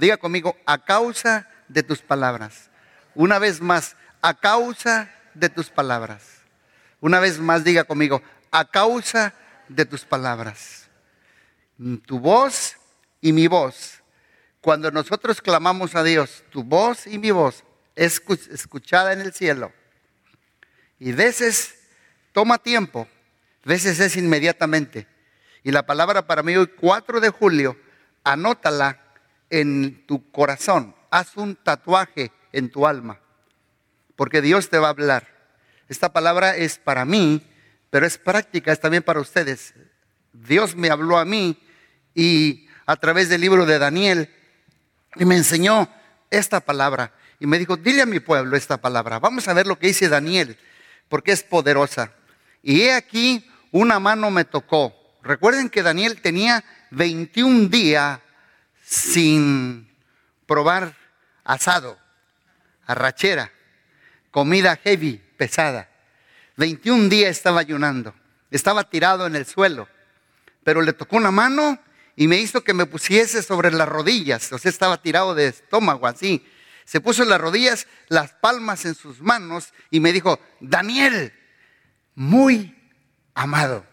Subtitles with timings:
[0.00, 2.70] Diga conmigo, a causa de tus palabras.
[3.14, 6.40] Una vez más, a causa de tus palabras.
[7.00, 9.34] Una vez más, diga conmigo, a causa
[9.68, 10.88] de tus palabras.
[12.06, 12.78] Tu voz
[13.20, 14.02] y mi voz.
[14.62, 17.62] Cuando nosotros clamamos a Dios, tu voz y mi voz
[17.94, 19.70] es escuchada en el cielo.
[20.98, 21.74] Y veces
[22.32, 23.06] toma tiempo,
[23.64, 25.06] veces es inmediatamente.
[25.62, 27.78] Y la palabra para mí hoy, 4 de julio,
[28.24, 29.09] anótala
[29.50, 33.20] en tu corazón, haz un tatuaje en tu alma,
[34.16, 35.26] porque Dios te va a hablar.
[35.88, 37.42] Esta palabra es para mí,
[37.90, 39.74] pero es práctica, es también para ustedes.
[40.32, 41.60] Dios me habló a mí
[42.14, 44.30] y a través del libro de Daniel
[45.16, 45.88] y me enseñó
[46.30, 49.18] esta palabra y me dijo, dile a mi pueblo esta palabra.
[49.18, 50.56] Vamos a ver lo que dice Daniel,
[51.08, 52.12] porque es poderosa.
[52.62, 54.94] Y he aquí, una mano me tocó.
[55.22, 58.20] Recuerden que Daniel tenía 21 días
[58.90, 59.88] sin
[60.46, 60.96] probar
[61.44, 61.96] asado,
[62.86, 63.52] arrachera,
[64.32, 65.88] comida heavy, pesada.
[66.56, 68.12] 21 días estaba ayunando,
[68.50, 69.88] estaba tirado en el suelo,
[70.64, 71.78] pero le tocó una mano
[72.16, 76.08] y me hizo que me pusiese sobre las rodillas, o sea, estaba tirado de estómago
[76.08, 76.44] así.
[76.84, 81.32] Se puso en las rodillas, las palmas en sus manos y me dijo, Daniel,
[82.16, 82.76] muy
[83.34, 83.86] amado.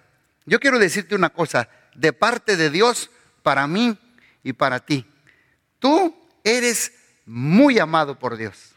[0.48, 3.12] Yo quiero decirte una cosa, de parte de Dios,
[3.44, 3.96] para mí,
[4.44, 5.06] y para ti.
[5.80, 6.92] Tú eres
[7.26, 8.74] muy amado por Dios.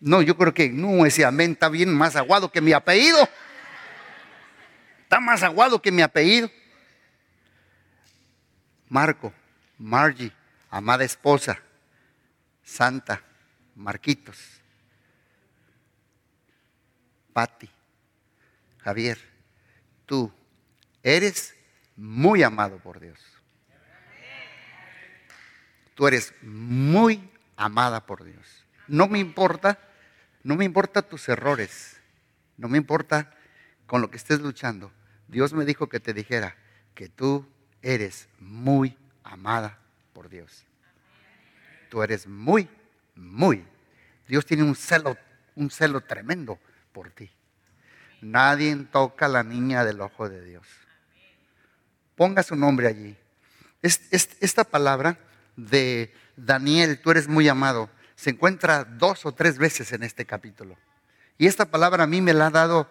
[0.00, 3.28] No, yo creo que no, ese amén está bien más aguado que mi apellido.
[5.02, 6.50] Está más aguado que mi apellido.
[8.88, 9.32] Marco,
[9.78, 10.32] Margie,
[10.70, 11.60] amada esposa,
[12.62, 13.22] Santa,
[13.76, 14.36] Marquitos,
[17.32, 17.70] Patti,
[18.78, 19.18] Javier,
[20.06, 20.32] tú
[21.02, 21.54] eres
[21.96, 23.18] muy amado por Dios.
[26.00, 28.64] Tú eres muy amada por Dios.
[28.88, 29.78] No me importa,
[30.42, 32.00] no me importa tus errores,
[32.56, 33.34] no me importa
[33.86, 34.90] con lo que estés luchando.
[35.28, 36.56] Dios me dijo que te dijera
[36.94, 37.46] que tú
[37.82, 39.78] eres muy amada
[40.14, 40.64] por Dios.
[41.90, 42.66] Tú eres muy,
[43.14, 43.62] muy.
[44.26, 45.18] Dios tiene un celo,
[45.54, 46.58] un celo tremendo
[46.92, 47.30] por ti.
[48.22, 50.66] Nadie toca a la niña del ojo de Dios.
[52.16, 53.18] Ponga su nombre allí.
[53.82, 55.18] esta palabra
[55.56, 60.76] de Daniel, tú eres muy amado, se encuentra dos o tres veces en este capítulo.
[61.38, 62.90] Y esta palabra a mí me la ha dado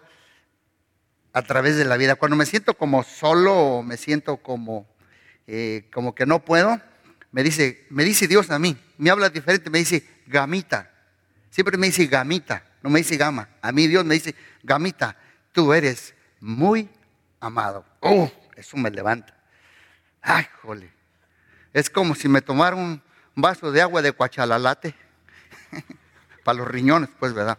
[1.32, 2.16] a través de la vida.
[2.16, 4.88] Cuando me siento como solo o me siento como,
[5.46, 6.80] eh, como que no puedo,
[7.32, 10.90] me dice, me dice Dios a mí, me habla diferente, me dice gamita.
[11.50, 13.48] Siempre me dice gamita, no me dice gama.
[13.62, 15.16] A mí Dios me dice gamita,
[15.52, 16.88] tú eres muy
[17.38, 17.84] amado.
[18.00, 19.34] Oh, eso me levanta.
[20.22, 20.92] Ay, jole.
[21.72, 23.02] Es como si me tomara un
[23.34, 24.94] vaso de agua de cuachalalate.
[26.44, 27.58] Para los riñones, pues, ¿verdad?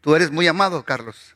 [0.00, 1.34] Tú eres muy amado, Carlos.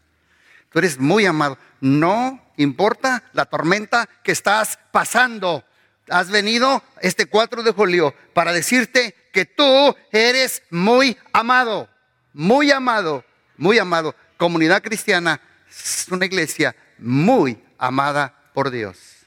[0.71, 1.59] Tú eres muy amado.
[1.81, 5.65] No importa la tormenta que estás pasando.
[6.11, 11.89] Has venido este 4 de julio para decirte que tú eres muy amado.
[12.33, 13.25] Muy amado.
[13.57, 14.15] Muy amado.
[14.37, 19.18] Comunidad cristiana es una iglesia muy amada por Dios.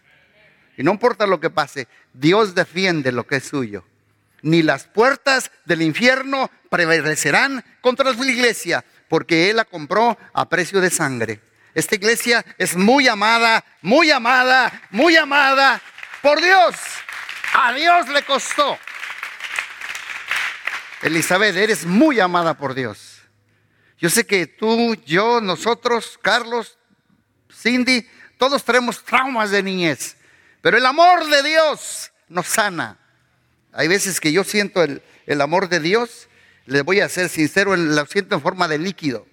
[0.78, 3.86] Y no importa lo que pase, Dios defiende lo que es suyo.
[4.42, 10.82] Ni las puertas del infierno prevalecerán contra la iglesia, porque Él la compró a precio
[10.82, 11.42] de sangre.
[11.74, 15.82] Esta iglesia es muy amada, muy amada, muy amada
[16.22, 16.76] por Dios.
[17.54, 18.78] A Dios le costó.
[21.02, 23.22] Elizabeth, eres muy amada por Dios.
[23.98, 26.78] Yo sé que tú, yo, nosotros, Carlos,
[27.54, 30.18] Cindy, todos tenemos traumas de niñez.
[30.62, 33.00] Pero el amor de Dios nos sana.
[33.74, 36.30] Hay veces que yo siento el, amor de Dios,
[36.66, 39.26] les voy a ser sincero, lo siento en forma de líquido.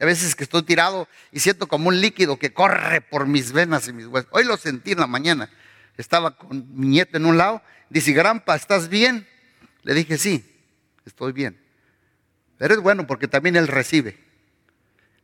[0.00, 3.86] Hay veces que estoy tirado y siento como un líquido que corre por mis venas
[3.86, 4.30] y mis huesos.
[4.32, 5.50] Hoy lo sentí en la mañana.
[5.96, 7.62] Estaba con mi nieto en un lado.
[7.90, 9.28] Dice, Grampa, ¿estás bien?
[9.82, 10.44] Le dije, sí,
[11.04, 11.60] estoy bien.
[12.56, 14.18] Pero es bueno porque también él recibe.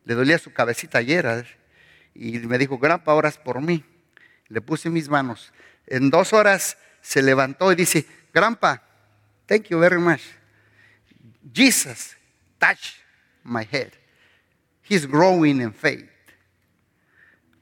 [0.05, 1.57] Le dolía su cabecita ayer
[2.13, 3.83] y me dijo, Grampa, oras por mí
[4.49, 5.51] le puse mis manos.
[5.85, 8.83] En dos horas se levantó y dice, Grandpa,
[9.45, 10.21] thank you very much.
[11.53, 12.15] Jesus
[12.59, 12.95] touched
[13.43, 13.93] my head.
[14.83, 16.09] He's growing in faith.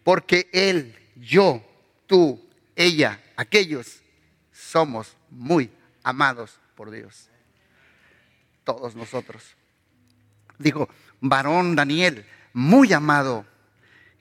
[0.03, 1.63] Porque Él, yo,
[2.07, 2.39] tú,
[2.75, 4.01] ella, aquellos,
[4.51, 5.71] somos muy
[6.03, 7.29] amados por Dios.
[8.63, 9.55] Todos nosotros.
[10.57, 10.89] Dijo,
[11.19, 13.45] varón Daniel, muy amado,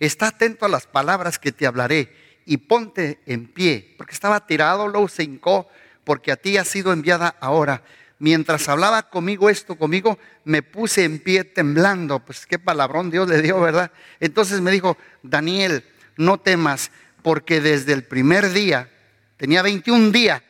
[0.00, 4.88] está atento a las palabras que te hablaré y ponte en pie, porque estaba tirado,
[4.88, 5.68] luego se hincó
[6.04, 7.82] porque a ti ha sido enviada ahora.
[8.18, 12.20] Mientras hablaba conmigo esto, conmigo, me puse en pie temblando.
[12.20, 13.90] Pues qué palabrón Dios le dio, ¿verdad?
[14.20, 15.84] Entonces me dijo, Daniel,
[16.16, 16.90] no temas,
[17.22, 18.88] porque desde el primer día,
[19.36, 20.42] tenía 21 días,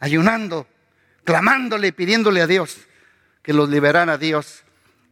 [0.00, 0.66] ayunando,
[1.24, 2.78] clamándole pidiéndole a Dios
[3.42, 4.64] que los liberara a Dios,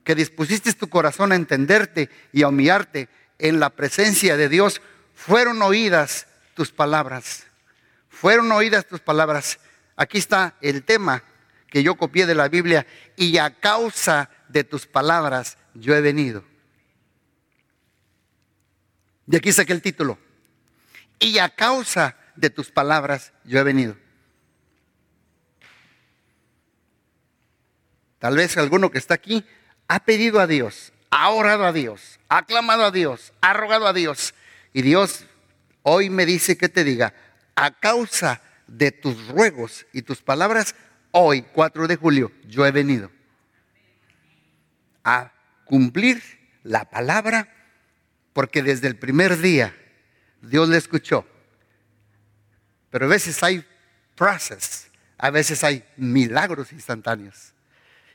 [0.04, 3.08] que dispusiste tu corazón a entenderte y a humillarte
[3.38, 4.82] en la presencia de Dios,
[5.16, 7.46] fueron oídas tus palabras.
[8.08, 9.58] Fueron oídas tus palabras.
[9.96, 11.24] Aquí está el tema
[11.68, 12.86] que yo copié de la Biblia
[13.16, 16.44] y a causa de tus palabras yo he venido.
[19.24, 20.18] De aquí saqué el título.
[21.18, 23.96] Y a causa de tus palabras yo he venido.
[28.18, 29.44] Tal vez alguno que está aquí
[29.88, 33.92] ha pedido a Dios, ha orado a Dios, ha clamado a Dios, ha rogado a
[33.92, 34.34] Dios.
[34.76, 35.24] Y Dios
[35.84, 37.14] hoy me dice que te diga,
[37.54, 40.74] a causa de tus ruegos y tus palabras,
[41.12, 43.10] hoy, 4 de julio, yo he venido
[45.02, 45.32] a
[45.64, 46.22] cumplir
[46.62, 47.48] la palabra,
[48.34, 49.74] porque desde el primer día
[50.42, 51.26] Dios le escuchó.
[52.90, 53.64] Pero a veces hay
[54.14, 57.54] frases, a veces hay milagros instantáneos.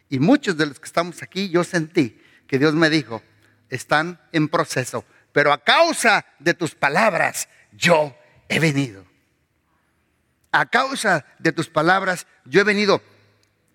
[0.10, 3.24] Y muchos de los que estamos aquí, yo sentí que Dios me dijo,
[3.72, 8.16] están en proceso, pero a causa de tus palabras, yo
[8.50, 9.06] he venido.
[10.52, 13.02] A causa de tus palabras, yo he venido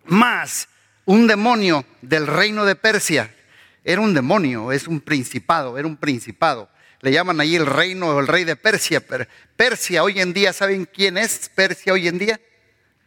[0.04, 0.68] más
[1.06, 3.34] un demonio del reino de Persia.
[3.84, 6.68] Era un demonio, es un principado, era un principado.
[7.00, 9.00] Le llaman allí el reino o el rey de Persia.
[9.00, 9.26] Pero
[9.56, 12.40] Persia hoy en día, ¿saben quién es Persia hoy en día?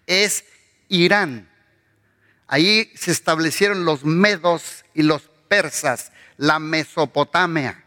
[0.07, 0.45] Es
[0.87, 1.49] Irán.
[2.47, 7.83] Ahí se establecieron los medos y los persas, la Mesopotamia.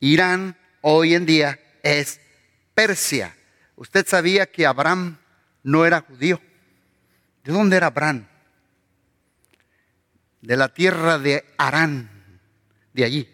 [0.00, 2.20] Irán hoy en día es
[2.74, 3.34] Persia.
[3.76, 5.18] ¿Usted sabía que Abraham
[5.62, 6.40] no era judío?
[7.44, 8.26] ¿De dónde era Abraham?
[10.40, 12.40] De la tierra de Arán,
[12.92, 13.28] de allí,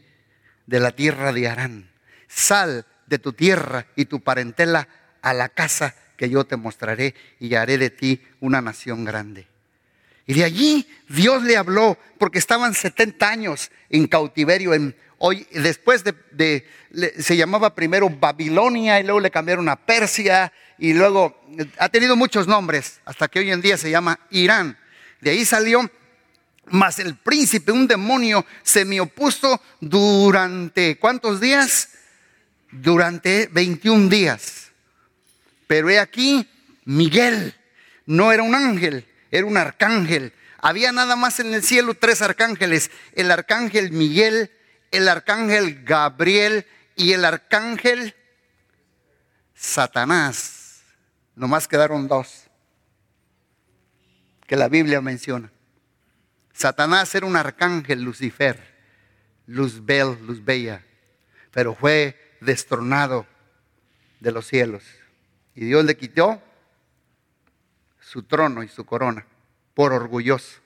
[0.66, 1.90] de la tierra de Arán.
[2.28, 4.88] Sal de tu tierra y tu parentela
[5.20, 9.51] a la casa que yo te mostraré y haré de ti una nación grande.
[10.26, 14.74] Y de allí Dios le habló, porque estaban 70 años en cautiverio.
[14.74, 16.66] En, hoy, después de,
[17.18, 21.40] se llamaba primero Babilonia y luego le cambiaron a Persia y luego
[21.78, 24.76] ha tenido muchos nombres hasta que hoy en día se llama Irán.
[25.20, 25.88] De ahí salió,
[26.66, 31.90] mas el príncipe, un demonio, se me opuso durante, ¿cuántos días?
[32.70, 34.72] Durante 21 días.
[35.68, 36.48] Pero he aquí,
[36.84, 37.54] Miguel
[38.06, 40.32] no era un ángel, era un arcángel.
[40.58, 44.52] Había nada más en el cielo tres arcángeles, el arcángel Miguel,
[44.92, 48.14] el arcángel Gabriel y el arcángel
[49.54, 50.82] Satanás.
[51.34, 52.44] Nomás quedaron dos
[54.46, 55.50] que la Biblia menciona.
[56.52, 58.60] Satanás era un arcángel Lucifer,
[59.46, 60.84] Luzbel, Luzbella,
[61.50, 63.26] pero fue destronado
[64.20, 64.84] de los cielos.
[65.54, 66.42] Y Dios le quitó
[68.12, 69.24] su trono y su corona
[69.72, 70.60] por orgulloso.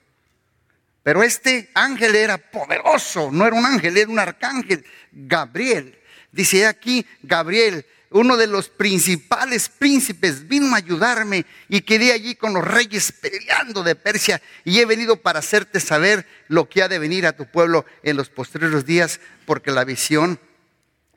[1.01, 4.83] Pero este ángel era poderoso, no era un ángel, era un arcángel,
[5.13, 5.97] Gabriel.
[6.29, 12.53] Dice aquí, Gabriel, uno de los principales príncipes, vino a ayudarme y quedé allí con
[12.53, 16.99] los reyes peleando de Persia y he venido para hacerte saber lo que ha de
[16.99, 20.37] venir a tu pueblo en los posteriores días, porque la visión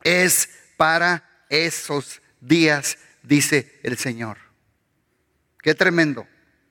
[0.05, 4.50] es para esos días, dice el Señor.
[5.63, 6.27] Qué tremendo.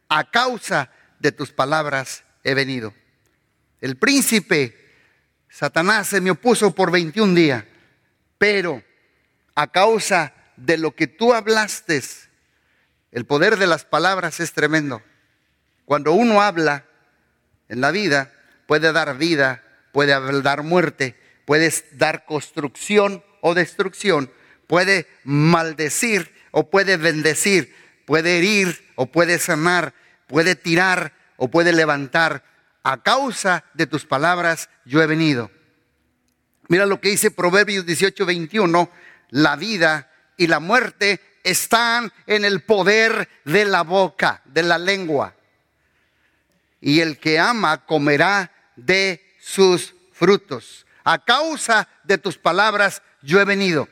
[0.07, 2.93] A causa de tus palabras he venido.
[3.81, 4.75] El príncipe
[5.49, 7.63] Satanás se me opuso por 21 días,
[8.37, 8.83] pero
[9.55, 12.01] a causa de lo que tú hablaste,
[13.11, 15.01] el poder de las palabras es tremendo.
[15.85, 16.85] Cuando uno habla
[17.67, 18.31] en la vida,
[18.67, 21.15] puede dar vida, puede dar muerte,
[21.45, 24.31] puede dar construcción o destrucción,
[24.67, 27.73] puede maldecir o puede bendecir
[28.09, 29.93] puede herir o puede sanar,
[30.25, 32.43] puede tirar o puede levantar.
[32.81, 35.51] A causa de tus palabras yo he venido.
[36.69, 38.89] Mira lo que dice Proverbios 18, 21.
[39.29, 45.35] La vida y la muerte están en el poder de la boca, de la lengua.
[46.81, 50.87] Y el que ama comerá de sus frutos.
[51.03, 53.87] A causa de tus palabras yo he venido.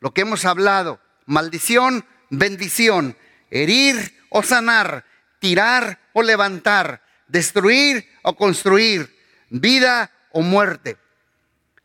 [0.00, 3.14] Lo que hemos hablado, maldición, bendición
[3.50, 5.04] herir o sanar,
[5.38, 9.14] tirar o levantar, destruir o construir,
[9.50, 10.96] vida o muerte.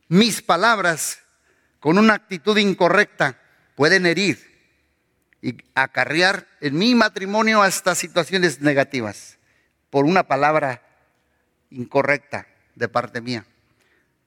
[0.07, 1.19] Mis palabras
[1.79, 3.39] con una actitud incorrecta
[3.75, 4.53] pueden herir
[5.41, 9.37] y acarrear en mi matrimonio hasta situaciones negativas
[9.89, 10.81] por una palabra
[11.69, 13.45] incorrecta de parte mía.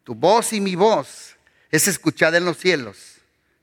[0.05, 1.37] Tu voz y mi voz
[1.71, 3.17] es escuchada en los cielos.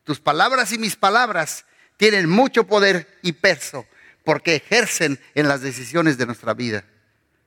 [0.04, 1.66] Tus palabras y mis palabras
[2.04, 3.86] tienen mucho poder y peso
[4.26, 6.84] porque ejercen en las decisiones de nuestra vida.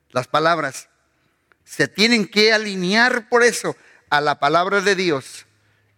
[0.09, 0.89] Las palabras
[1.63, 3.75] se tienen que alinear por eso
[4.09, 5.45] a la palabra de Dios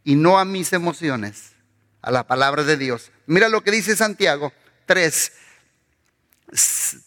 [0.03, 1.53] y no a mis emociones,
[2.01, 3.13] a la palabra de Dios.
[3.27, 4.51] Mira lo que dice Santiago
[4.87, 5.31] 3,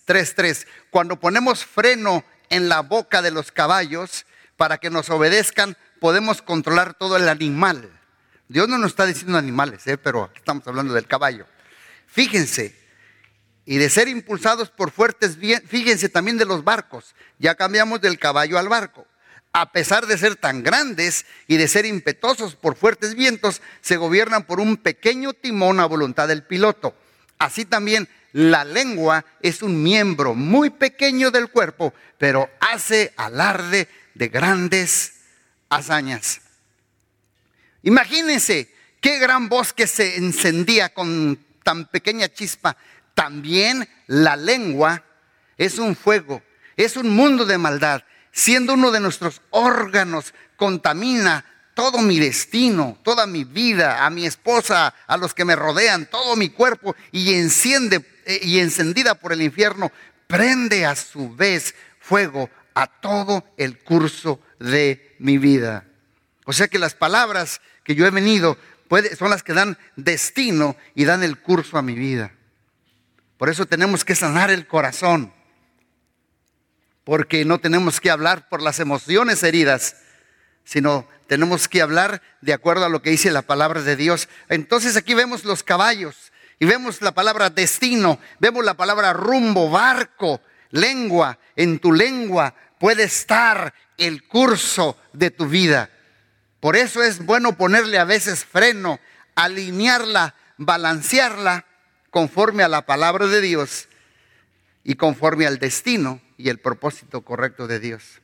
[0.07, 0.67] 3, 3.
[0.89, 4.25] Cuando ponemos freno en la boca de los caballos
[4.57, 7.91] para que nos obedezcan, podemos controlar todo el animal.
[8.53, 9.97] Dios no nos está diciendo animales, ¿eh?
[9.97, 11.47] pero aquí estamos hablando del caballo.
[12.07, 12.79] Fíjense,
[13.65, 18.19] y de ser impulsados por fuertes vientos, fíjense también de los barcos, ya cambiamos del
[18.19, 19.07] caballo al barco.
[19.55, 24.45] A pesar de ser tan grandes y de ser impetuosos por fuertes vientos, se gobiernan
[24.45, 26.95] por un pequeño timón a voluntad del piloto.
[27.39, 34.29] Así también la lengua es un miembro muy pequeño del cuerpo, pero hace alarde de
[34.29, 35.15] grandes
[35.71, 36.43] hazañas.
[37.83, 42.77] Imagínense qué gran bosque se encendía con tan pequeña chispa
[43.15, 45.05] también la lengua
[45.59, 46.43] es un fuego,
[46.77, 48.03] es un mundo de maldad.
[48.33, 54.95] Siendo uno de nuestros órganos, contamina todo mi destino, toda mi vida, a mi esposa,
[55.07, 59.43] a los que me rodean, todo mi cuerpo y enciende eh, y encendida por el
[59.43, 59.93] infierno,
[60.27, 65.85] prende a su vez fuego a todo el curso de mi vida.
[66.45, 68.57] O sea que las palabras que yo he venido
[69.19, 72.33] son las que dan destino y dan el curso a mi vida.
[73.39, 75.33] Por eso tenemos que sanar el corazón.
[77.05, 79.97] Porque no tenemos que hablar por las emociones heridas,
[80.65, 84.29] sino tenemos que hablar de acuerdo a lo que dice la palabra de Dios.
[84.49, 90.41] Entonces aquí vemos los caballos y vemos la palabra destino, vemos la palabra rumbo, barco,
[90.71, 91.39] lengua.
[91.57, 95.91] En tu lengua puede estar el curso de tu vida.
[96.63, 99.01] Por eso es bueno ponerle a veces freno,
[99.35, 101.67] alinearla, balancearla
[102.11, 103.89] conforme a la palabra de Dios
[104.85, 108.21] y conforme al destino y el propósito correcto de Dios.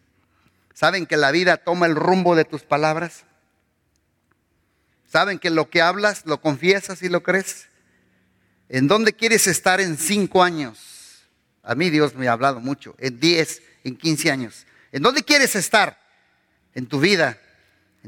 [0.72, 3.24] ¿Saben que la vida toma el rumbo de tus palabras?
[5.10, 7.66] ¿Saben que lo que hablas lo confiesas y lo crees?
[8.68, 11.24] ¿En dónde quieres estar en cinco años?
[11.64, 14.64] A mí Dios me ha hablado mucho, en diez, en quince años.
[14.92, 16.00] ¿En dónde quieres estar?
[16.72, 17.40] En tu vida,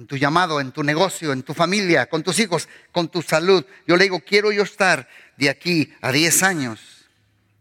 [0.00, 3.66] en tu llamado, en tu negocio, en tu familia, con tus hijos, con tu salud.
[3.86, 7.04] Yo le digo, quiero yo estar de aquí a 10 años.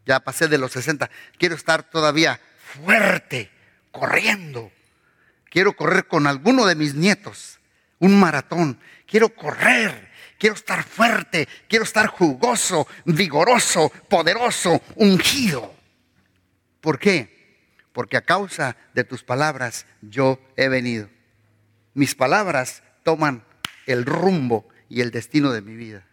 [0.06, 1.10] Ya pasé de los 60.
[1.38, 3.52] Quiero estar todavía fuerte,
[3.92, 4.72] corriendo.
[5.50, 7.60] Quiero correr con alguno de mis nietos,
[8.00, 8.80] un maratón.
[9.06, 15.76] Quiero correr, quiero estar fuerte, quiero estar jugoso, vigoroso, poderoso, ungido.
[16.80, 17.84] ¿Por qué?
[17.92, 21.10] Porque a causa de tus palabras yo he venido
[22.00, 23.44] mis palabras toman
[23.86, 26.06] el rumbo y el destino de mi vida.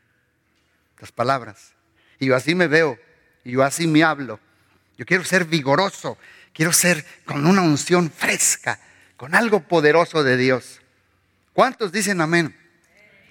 [0.98, 1.74] Las palabras.
[2.18, 2.98] Y yo así me veo,
[3.44, 4.40] y yo así me hablo.
[4.98, 6.18] Yo quiero ser vigoroso,
[6.52, 8.80] quiero ser con una unción fresca,
[9.16, 10.80] con algo poderoso de Dios.
[11.52, 12.56] ¿Cuántos dicen amén?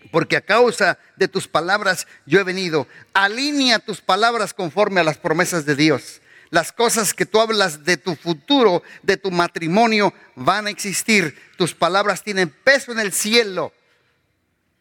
[0.10, 2.88] Porque a causa de tus palabras yo he venido.
[3.14, 6.22] Alinea tus palabras conforme a las promesas de Dios
[6.56, 11.38] las cosas que tú hablas de tu futuro, de tu matrimonio, van a existir.
[11.58, 13.74] Tus palabras tienen peso en el cielo.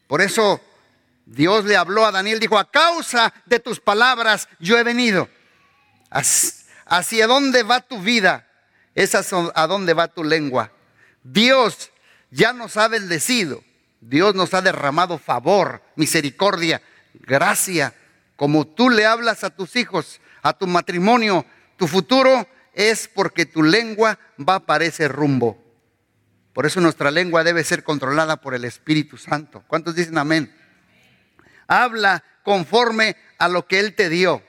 [0.06, 0.60] Por eso
[1.26, 5.28] Dios le habló a Daniel, dijo, a causa de tus palabras yo he venido.
[6.86, 8.46] ¿Hacia dónde va tu vida?
[8.94, 10.70] Es a dónde va tu lengua.
[11.24, 11.90] Dios
[12.30, 13.64] ya nos ha bendecido.
[14.00, 16.80] Dios nos ha derramado favor, misericordia,
[17.14, 17.94] gracia.
[18.36, 21.44] Como tú le hablas a tus hijos, a tu matrimonio,
[21.76, 25.62] tu futuro es porque tu lengua va para ese rumbo.
[26.52, 29.64] Por eso nuestra lengua debe ser controlada por el Espíritu Santo.
[29.66, 30.54] ¿Cuántos dicen amén?
[31.66, 34.42] Habla conforme a lo que Él te dio.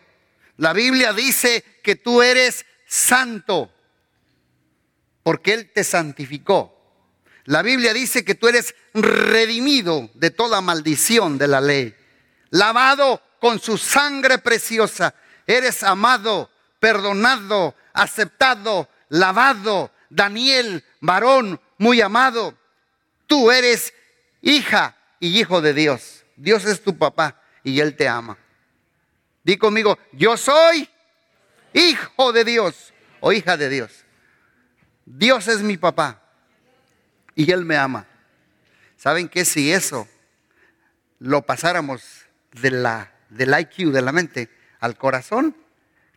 [0.58, 3.72] La Biblia dice que tú eres santo
[5.24, 6.72] porque Él te santificó.
[7.46, 11.96] La Biblia dice que tú eres redimido de toda maldición de la ley,
[12.50, 15.14] lavado con su sangre preciosa,
[15.46, 16.50] eres amado
[16.86, 19.92] perdonado, aceptado, lavado.
[20.08, 22.56] Daniel, varón muy amado,
[23.26, 23.92] tú eres
[24.44, 26.24] hija y hijo de Dios.
[26.36, 28.38] Dios es tu papá y Él te ama.
[29.44, 30.88] Di conmigo, yo soy
[31.74, 34.06] hijo de Dios o hija de Dios.
[35.06, 36.22] Dios es mi papá
[37.34, 38.06] y Él me ama.
[38.96, 39.44] ¿Saben qué?
[39.44, 40.08] Si eso
[41.18, 42.04] lo pasáramos
[42.52, 45.65] de la del IQ, de la mente, al corazón,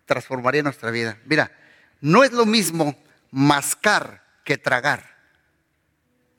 [0.09, 1.19] transformaría nuestra vida.
[1.27, 1.53] Mira,
[2.00, 2.97] no es lo mismo
[3.31, 5.19] mascar que tragar.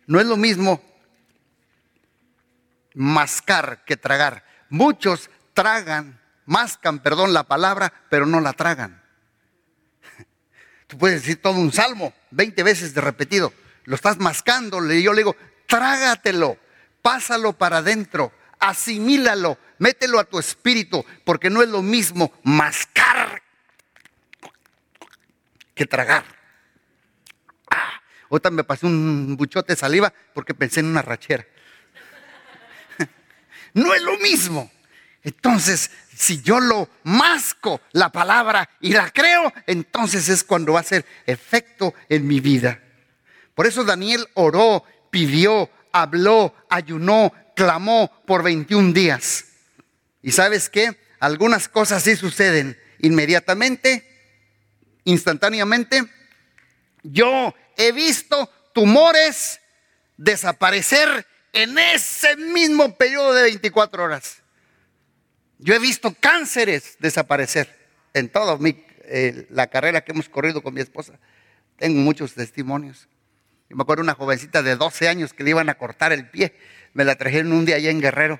[0.07, 0.81] No es lo mismo
[2.95, 4.43] mascar que tragar.
[4.69, 9.03] Muchos tragan, mascan, perdón, la palabra, pero no la tragan.
[10.87, 13.53] Tú puedes decir todo un salmo 20 veces de repetido.
[13.85, 14.83] Lo estás mascando.
[14.91, 15.35] Y yo le digo,
[15.67, 16.57] trágatelo,
[17.03, 22.98] pásalo para adentro, asimílalo, mételo a tu espíritu, porque no es lo mismo mascar
[25.79, 26.25] que tragar.
[27.71, 31.47] Ah, ahorita me pasé un buchote de saliva porque pensé en una rachera.
[33.75, 34.69] no es lo mismo.
[35.23, 40.81] Entonces, si yo lo masco la palabra y la creo, entonces es cuando va a
[40.81, 42.83] hacer efecto en mi vida.
[43.55, 49.45] Por eso Daniel oró, pidió, habló, ayunó, clamó por 21 días.
[50.21, 50.99] ¿Y sabes qué?
[51.21, 54.08] Algunas cosas sí suceden inmediatamente,
[55.09, 56.03] instantáneamente.
[57.03, 59.59] Yo he visto tumores
[60.17, 64.41] desaparecer en ese mismo periodo de 24 horas.
[65.57, 67.75] Yo he visto cánceres desaparecer
[68.13, 71.19] en toda eh, la carrera que hemos corrido con mi esposa.
[71.77, 73.07] Tengo muchos testimonios.
[73.69, 76.55] Yo me acuerdo una jovencita de 12 años que le iban a cortar el pie.
[76.93, 78.39] Me la trajeron un día allá en Guerrero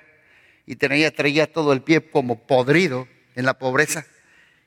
[0.66, 4.06] y tenía, traía todo el pie como podrido en la pobreza.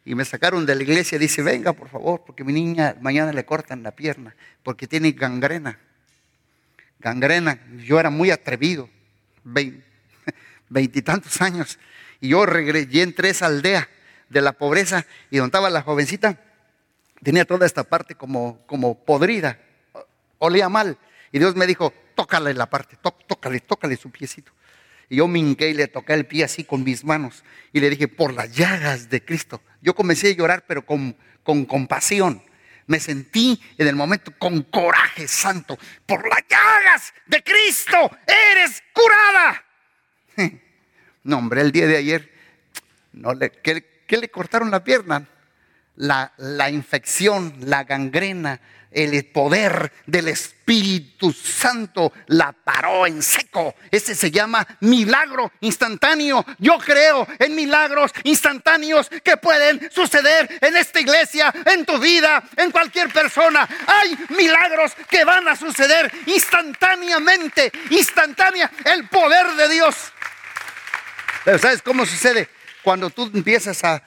[0.06, 3.46] Y me sacaron de la iglesia dice, venga por favor, porque mi niña mañana le
[3.46, 5.80] cortan la pierna, porque tiene gangrena.
[7.00, 7.60] Gangrena.
[7.86, 8.90] Yo era muy atrevido,
[10.70, 11.80] veintitantos años.
[12.20, 13.90] Y yo regresé, a esa aldea
[14.30, 16.40] de la pobreza y donde estaba la jovencita,
[17.22, 19.60] tenía toda esta parte como, como podrida,
[20.40, 20.98] olía mal.
[21.32, 24.52] Y Dios me dijo, tócale la parte, tócale, tócale su piecito.
[25.10, 27.44] Y yo me y le toqué el pie así con mis manos.
[27.72, 29.62] Y le dije, por las llagas de Cristo.
[29.82, 32.42] Yo comencé a llorar, pero con, con compasión.
[32.88, 35.78] Me sentí en el momento con coraje santo.
[36.06, 39.64] Por las llagas de Cristo eres curada.
[41.26, 42.34] No, hombre, el día de ayer,
[43.14, 45.26] no le, ¿qué, le cortaron la pierna?
[45.96, 48.60] La, la infección, la gangrena,
[48.94, 53.76] el poder del Espíritu Santo la paró en seco.
[53.92, 56.46] Ese se llama milagro instantáneo.
[56.60, 62.72] Yo creo en milagros instantáneos que pueden suceder en esta iglesia, en tu vida, en
[62.72, 63.68] cualquier persona.
[63.88, 69.96] Hay milagros que van a suceder instantáneamente, instantánea, el poder de Dios.
[71.44, 72.50] Pero ¿sabes cómo sucede?
[72.84, 74.04] Cuando tú empiezas a,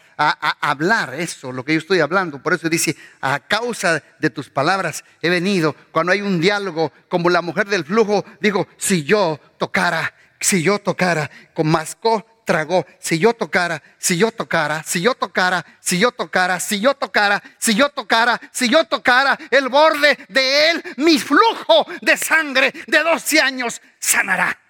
[0.61, 5.03] hablar eso, lo que yo estoy hablando, por eso dice, a causa de tus palabras
[5.23, 5.75] he venido.
[5.91, 10.79] Cuando hay un diálogo, como la mujer del flujo, digo, si yo tocara, si yo
[10.79, 16.12] tocara, con mascó, tragó, si yo tocara, si yo tocara, si yo tocara, si yo
[16.12, 21.19] tocara, si yo tocara, si yo tocara, si yo tocara el borde de él, mi
[21.19, 24.65] flujo de sangre de 12 años sanará.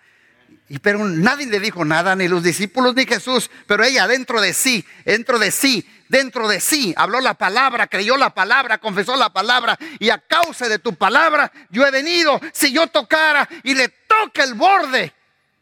[0.69, 4.53] Y pero nadie le dijo nada, ni los discípulos ni Jesús, pero ella dentro de
[4.53, 9.33] sí, dentro de sí, dentro de sí, habló la palabra, creyó la palabra, confesó la
[9.33, 13.89] palabra, y a causa de tu palabra yo he venido, si yo tocara y le
[13.89, 15.13] toca el borde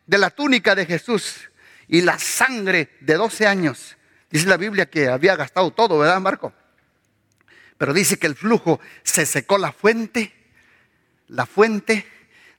[0.06, 1.50] de la túnica de Jesús
[1.86, 3.96] y la sangre de 12 años,
[4.30, 6.54] dice la Biblia que había gastado todo, ¿verdad, Marco?
[7.76, 10.32] Pero dice que el flujo se secó la fuente,
[11.28, 12.06] la fuente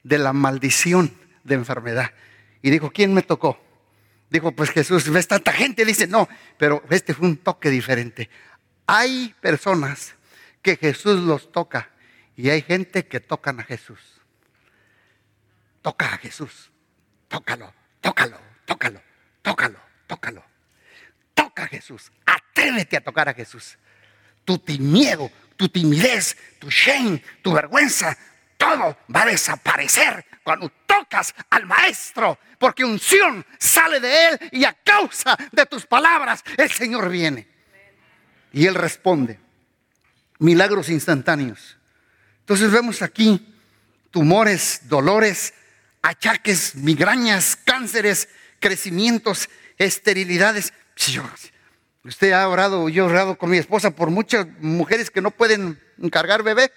[0.03, 1.11] de la maldición
[1.43, 2.11] de enfermedad.
[2.65, 3.61] Y dijo, ¿quién me tocó?
[4.31, 8.27] Dijo, pues Jesús, ves tanta gente, dice, no, pero este fue un toque diferente.
[8.87, 10.15] Hay personas
[10.63, 11.91] que Jesús los toca
[12.35, 13.99] y hay gente que tocan a Jesús.
[15.83, 16.71] Toca a Jesús,
[17.27, 18.99] tócalo, tócalo, tócalo,
[19.43, 20.43] tócalo, tócalo.
[21.35, 23.77] Toca a Jesús, atrévete a tocar a Jesús.
[24.43, 28.17] Tu miedo, tu timidez, tu shame, tu vergüenza,
[28.57, 34.73] todo va a desaparecer cuando tocas al maestro, porque unción sale de él y a
[34.73, 37.47] causa de tus palabras el Señor viene.
[38.51, 39.39] Y él responde.
[40.39, 41.77] Milagros instantáneos.
[42.41, 43.53] Entonces vemos aquí
[44.11, 45.53] tumores, dolores,
[46.01, 48.29] achaques, migrañas, cánceres,
[48.59, 50.73] crecimientos, esterilidades.
[52.03, 55.81] Usted ha orado, yo he orado con mi esposa por muchas mujeres que no pueden
[56.01, 56.71] encargar bebé.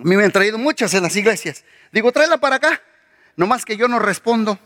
[0.00, 1.62] A mí me han traído muchas en las iglesias.
[1.92, 2.82] Digo, tráela para acá.
[3.36, 4.58] Nomás que yo no respondo.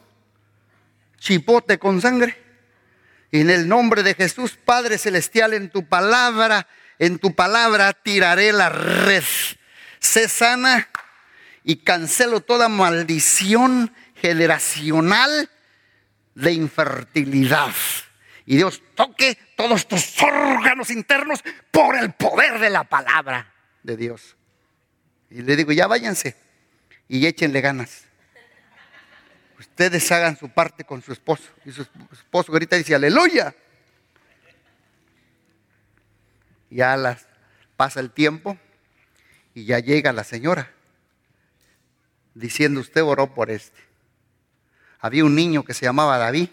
[1.18, 2.40] Chipote con sangre.
[3.33, 6.68] En el nombre de Jesús, Padre Celestial, en tu palabra,
[7.01, 9.25] en tu palabra tiraré la red.
[9.99, 10.88] Sé sana
[11.64, 15.51] y cancelo toda maldición generacional
[16.37, 17.73] de infertilidad.
[18.47, 21.42] Y Dios toque todos tus órganos internos
[21.73, 24.37] por el poder de la palabra de Dios.
[25.35, 26.37] Y le digo, ya váyanse
[27.09, 28.05] y échenle ganas.
[29.59, 31.51] Ustedes hagan su parte con su esposo.
[31.64, 33.53] Y su esposo grita y dice, aleluya.
[36.70, 37.27] Ya las,
[37.77, 38.57] pasa el tiempo
[39.55, 40.70] y ya llega la señora
[42.35, 43.81] diciendo, usted oró por este.
[45.01, 46.51] Había un niño que se llamaba David,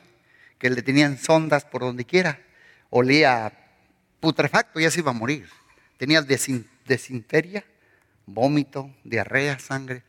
[0.57, 2.41] que le tenían sondas por donde quiera.
[2.89, 3.53] Olía
[4.19, 5.47] putrefacto, ya se iba a morir.
[5.97, 7.63] Tenía desinteria,
[8.25, 10.03] vómito, diarrea, sangre.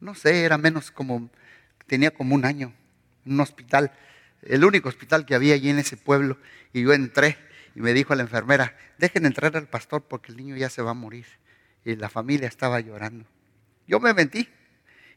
[0.00, 1.30] No sé, era menos como,
[1.86, 2.72] tenía como un año.
[3.26, 3.92] Un hospital,
[4.42, 6.38] el único hospital que había allí en ese pueblo.
[6.72, 7.36] Y yo entré
[7.74, 10.82] y me dijo a la enfermera, dejen entrar al pastor porque el niño ya se
[10.82, 11.26] va a morir.
[11.84, 13.24] Y la familia estaba llorando.
[13.86, 14.48] Yo me mentí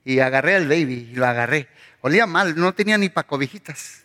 [0.04, 1.68] y agarré al baby y lo agarré.
[2.02, 4.01] Olía mal, no tenía ni pacovijitas.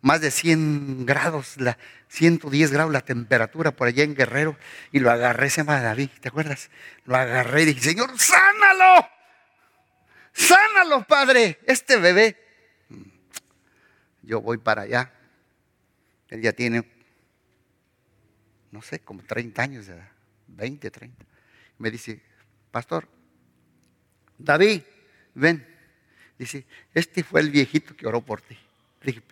[0.00, 1.76] Más de 100 grados, la,
[2.08, 4.56] 110 grados la temperatura por allá en Guerrero.
[4.92, 6.70] Y lo agarré, se llama David, ¿te acuerdas?
[7.04, 9.08] Lo agarré y dije, Señor, sánalo.
[10.32, 12.36] Sánalo, Padre, este bebé.
[14.22, 15.12] Yo voy para allá.
[16.28, 16.84] Él ya tiene,
[18.70, 20.10] no sé, como 30 años de edad,
[20.48, 21.24] 20, 30.
[21.78, 22.22] Me dice,
[22.70, 23.08] pastor,
[24.36, 24.82] David,
[25.34, 25.66] ven.
[26.38, 28.56] Dice, este fue el viejito que oró por ti.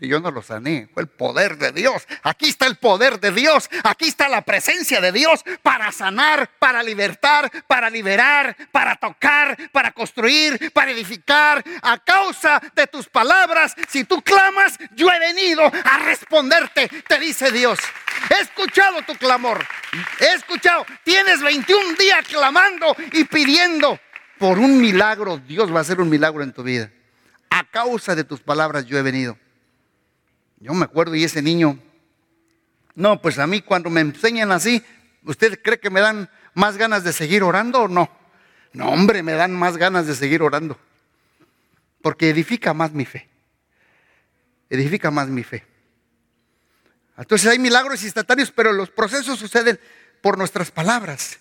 [0.01, 2.07] Yo no lo sané, fue el poder de Dios.
[2.23, 6.83] Aquí está el poder de Dios, aquí está la presencia de Dios para sanar, para
[6.83, 11.65] libertar, para liberar, para tocar, para construir, para edificar.
[11.83, 17.51] A causa de tus palabras, si tú clamas, yo he venido a responderte, te dice
[17.51, 17.79] Dios.
[18.31, 19.67] He escuchado tu clamor,
[20.21, 23.99] he escuchado, tienes 21 días clamando y pidiendo
[24.39, 25.39] por un milagro.
[25.39, 26.91] Dios va a hacer un milagro en tu vida.
[27.51, 29.37] A causa de tus palabras yo he venido.
[30.67, 31.79] Yo me acuerdo y ese niño,
[32.97, 34.83] no, pues a mí cuando me enseñan así,
[35.23, 38.11] ¿usted cree que me dan más ganas de seguir orando o no?
[38.73, 40.77] No, hombre, me dan más ganas de seguir orando.
[42.03, 43.29] Porque edifica más mi fe.
[44.69, 45.65] Edifica más mi fe.
[47.17, 49.79] Entonces hay milagros instantáneos, pero los procesos suceden
[50.21, 51.39] por nuestras palabras.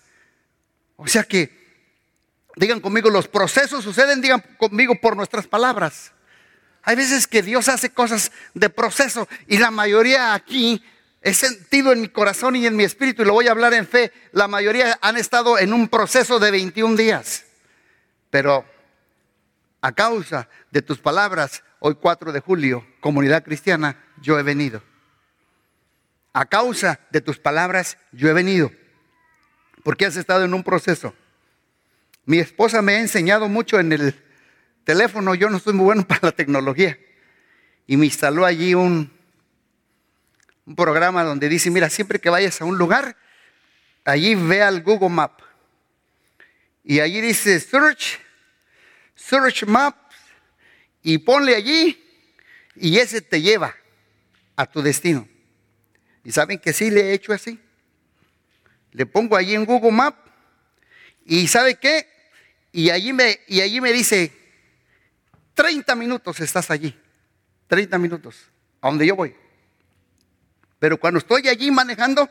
[0.94, 1.50] O sea que,
[2.54, 6.12] digan conmigo, los procesos suceden, digan conmigo, por nuestras palabras.
[6.86, 10.80] Hay veces que Dios hace cosas de proceso y la mayoría aquí
[11.20, 13.88] he sentido en mi corazón y en mi espíritu, y lo voy a hablar en
[13.88, 17.44] fe, la mayoría han estado en un proceso de 21 días.
[18.30, 18.64] Pero
[19.80, 24.80] a causa de tus palabras, hoy 4 de julio, comunidad cristiana, yo he venido.
[26.32, 28.70] A causa de tus palabras, yo he venido.
[29.82, 31.14] Porque has estado en un proceso.
[32.26, 34.25] Mi esposa me ha enseñado mucho en el
[34.86, 36.98] teléfono, yo no soy muy bueno para la tecnología.
[37.86, 39.14] Y me instaló allí un,
[40.74, 43.16] programa donde dice, mira, siempre que vayas a un lugar,
[44.04, 45.40] allí ve al Google Map.
[46.82, 48.18] Y allí dice Search,
[49.14, 49.98] Search Maps,
[51.02, 52.02] y ponle allí,
[52.74, 53.76] y ese te lleva
[54.56, 55.28] a tu destino.
[56.24, 57.60] Y saben que sí le he hecho así.
[58.90, 60.16] Le pongo allí en Google Map,
[61.24, 62.08] y ¿sabe qué?
[62.72, 64.32] Y allí me, y allí me dice,
[65.56, 66.94] 30 minutos estás allí.
[67.66, 68.48] 30 minutos.
[68.80, 69.34] A donde yo voy.
[70.78, 72.28] Pero cuando estoy allí manejando,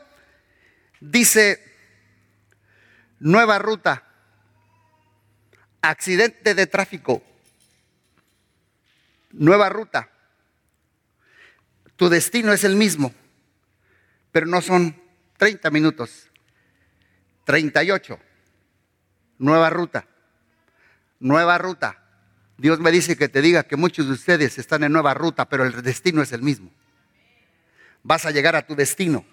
[1.00, 1.60] dice,
[3.18, 4.04] nueva ruta,
[5.82, 7.22] accidente de tráfico,
[9.32, 10.08] nueva ruta.
[11.96, 13.12] Tu destino es el mismo,
[14.30, 15.02] pero no son
[15.38, 16.30] 30 minutos,
[17.44, 18.20] 38.
[19.38, 20.06] Nueva ruta,
[21.18, 22.05] nueva ruta.
[22.58, 25.64] Dios me dice que te diga que muchos de ustedes están en nueva ruta, pero
[25.64, 26.70] el destino es el mismo.
[28.02, 29.24] Vas a llegar a tu destino.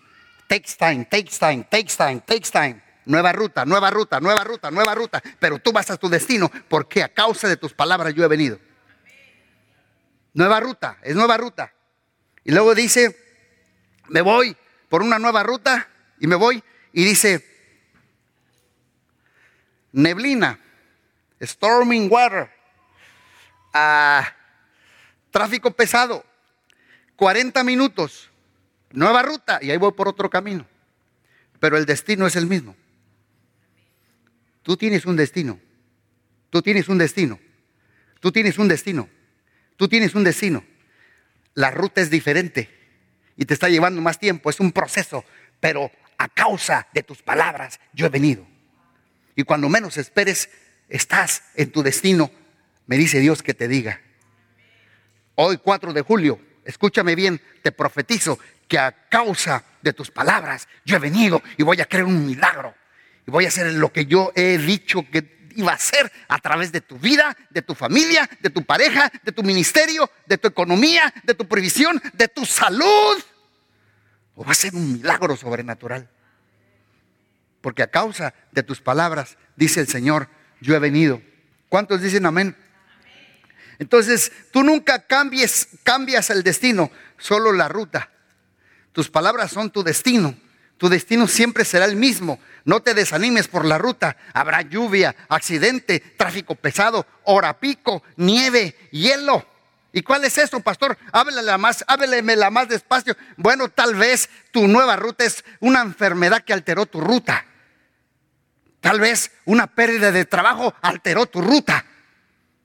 [0.48, 2.82] Takes time, takes time, takes time, takes time.
[3.06, 5.22] Nueva ruta, nueva ruta, nueva ruta, nueva ruta.
[5.40, 8.60] Pero tú vas a tu destino porque a causa de tus palabras yo he venido.
[10.34, 11.74] Nueva ruta, es nueva ruta.
[12.44, 13.18] Y luego dice,
[14.10, 14.56] me voy
[14.90, 15.88] por una nueva ruta
[16.20, 17.46] y me voy y dice,
[19.92, 20.60] neblina,
[21.42, 22.53] storming water
[25.32, 26.24] tráfico pesado,
[27.16, 28.30] 40 minutos,
[28.92, 30.66] nueva ruta y ahí voy por otro camino.
[31.60, 32.76] Pero el destino es el mismo.
[34.62, 35.60] Tú tienes un destino.
[36.50, 37.40] Tú tienes un destino.
[38.20, 39.10] Tú tienes un destino.
[39.76, 40.64] Tú tienes un destino.
[41.54, 42.70] La ruta es diferente
[43.36, 44.50] y te está llevando más tiempo.
[44.50, 45.26] Es un proceso,
[45.60, 48.46] pero a causa de tus palabras yo he venido.
[49.36, 50.50] Y cuando menos esperes,
[50.90, 52.32] estás en tu destino
[52.88, 54.02] me dice Dios que te diga.
[55.36, 60.96] Hoy 4 de julio, escúchame bien, te profetizo que a causa de tus palabras yo
[60.96, 62.76] he venido y voy a crear un milagro.
[63.26, 66.72] Y voy a hacer lo que yo he dicho que iba a hacer a través
[66.72, 71.14] de tu vida, de tu familia, de tu pareja, de tu ministerio, de tu economía,
[71.24, 73.24] de tu previsión, de tu salud.
[74.36, 76.10] O va a ser un milagro sobrenatural.
[77.62, 80.28] Porque a causa de tus palabras, dice el Señor,
[80.60, 81.22] yo he venido.
[81.70, 82.58] ¿Cuántos dicen amén?
[83.80, 88.10] Entonces, tú nunca cambies, cambias el destino, solo la ruta.
[88.92, 90.36] Tus palabras son tu destino.
[90.78, 92.40] Tu destino siempre será el mismo.
[92.66, 94.18] No te desanimes por la ruta.
[94.34, 99.46] Habrá lluvia, accidente, tráfico pesado, hora pico, nieve, hielo.
[99.92, 100.98] ¿Y cuál es eso, pastor?
[101.12, 103.16] Háblele más, la más despacio.
[103.38, 107.46] Bueno, tal vez tu nueva ruta es una enfermedad que alteró tu ruta.
[108.82, 111.86] Tal vez una pérdida de trabajo alteró tu ruta.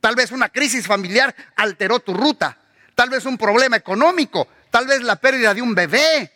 [0.00, 2.56] Tal vez una crisis familiar alteró tu ruta.
[2.94, 4.48] Tal vez un problema económico.
[4.70, 6.32] Tal vez la pérdida de un bebé.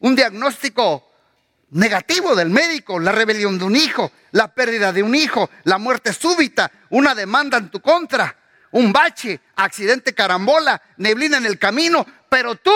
[0.00, 1.06] Un diagnóstico
[1.70, 6.12] negativo del médico, la rebelión de un hijo, la pérdida de un hijo, la muerte
[6.12, 8.36] súbita, una demanda en tu contra,
[8.72, 12.72] un bache, accidente carambola, neblina en el camino, pero tú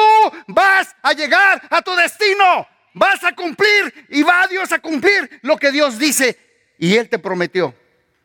[0.49, 5.57] vas a llegar a tu destino, vas a cumplir y va Dios a cumplir lo
[5.57, 6.39] que Dios dice
[6.79, 7.75] y Él te prometió.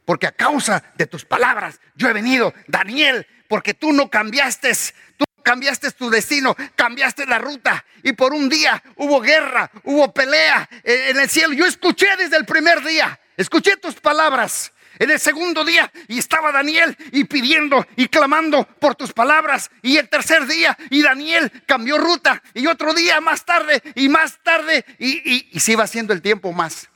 [0.05, 4.71] Porque a causa de tus palabras yo he venido, Daniel, porque tú no cambiaste,
[5.17, 10.67] tú cambiaste tu destino, cambiaste la ruta y por un día hubo guerra, hubo pelea
[10.83, 11.53] en el cielo.
[11.53, 14.71] Yo escuché desde el primer día, escuché tus palabras.
[14.97, 19.69] En el segundo día y estaba Daniel y pidiendo y clamando por tus palabras.
[19.81, 22.41] Y el tercer día y Daniel cambió ruta.
[22.53, 26.53] Y otro día más tarde y más tarde y, y se iba haciendo el tiempo
[26.53, 26.87] más.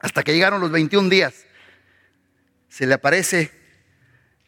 [0.00, 1.34] Hasta que llegaron los 21 días.
[2.72, 3.52] Se le aparece,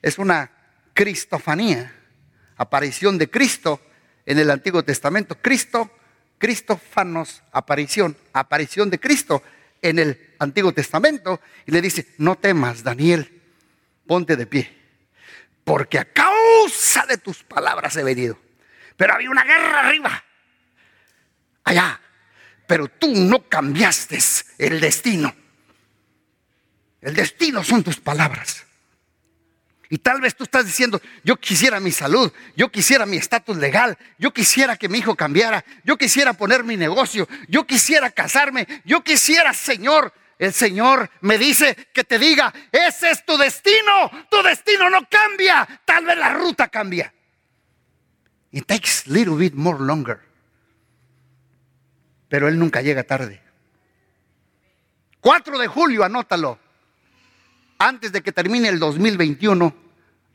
[0.01, 0.51] es una
[0.95, 1.95] cristofanía
[2.57, 3.83] aparición de Cristo
[4.25, 5.37] en el Antiguo Testamento.
[5.43, 5.91] Cristo,
[6.39, 9.43] Cristofanos, aparición, aparición de Cristo
[9.83, 11.39] en el Antiguo Testamento.
[11.67, 13.43] Y le dice, no temas, Daniel,
[14.07, 14.75] ponte de pie,
[15.63, 18.39] porque a causa de tus palabras he venido.
[18.97, 20.25] Pero había una guerra arriba,
[21.63, 22.01] allá.
[22.67, 24.19] Pero tú no cambiaste
[24.57, 25.44] el destino.
[27.05, 28.65] El destino son tus palabras.
[29.91, 33.99] Y tal vez tú estás diciendo, yo quisiera mi salud, yo quisiera mi estatus legal,
[34.19, 39.05] yo quisiera que mi hijo cambiara, yo quisiera poner mi negocio, yo quisiera casarme, yo
[39.05, 40.15] quisiera, Señor.
[40.39, 45.69] El Señor me dice que te diga, ese es tu destino, tu destino no cambia,
[45.85, 47.13] tal vez la ruta cambia.
[48.51, 50.21] It takes a little bit more longer.
[52.29, 53.43] Pero Él nunca llega tarde.
[55.21, 56.64] 4 de julio, anótalo.
[57.79, 59.75] Antes de que termine el 2021,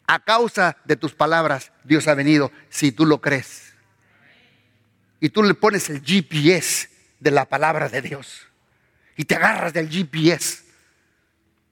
[0.07, 3.73] a causa de tus palabras, Dios ha venido, si tú lo crees.
[5.19, 8.47] Y tú le pones el GPS de la palabra de Dios.
[9.15, 10.63] Y te agarras del GPS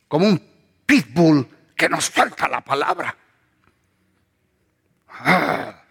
[0.08, 0.41] como un
[0.86, 3.15] pitbull que nos falta la palabra.
[5.19, 5.84] Ah.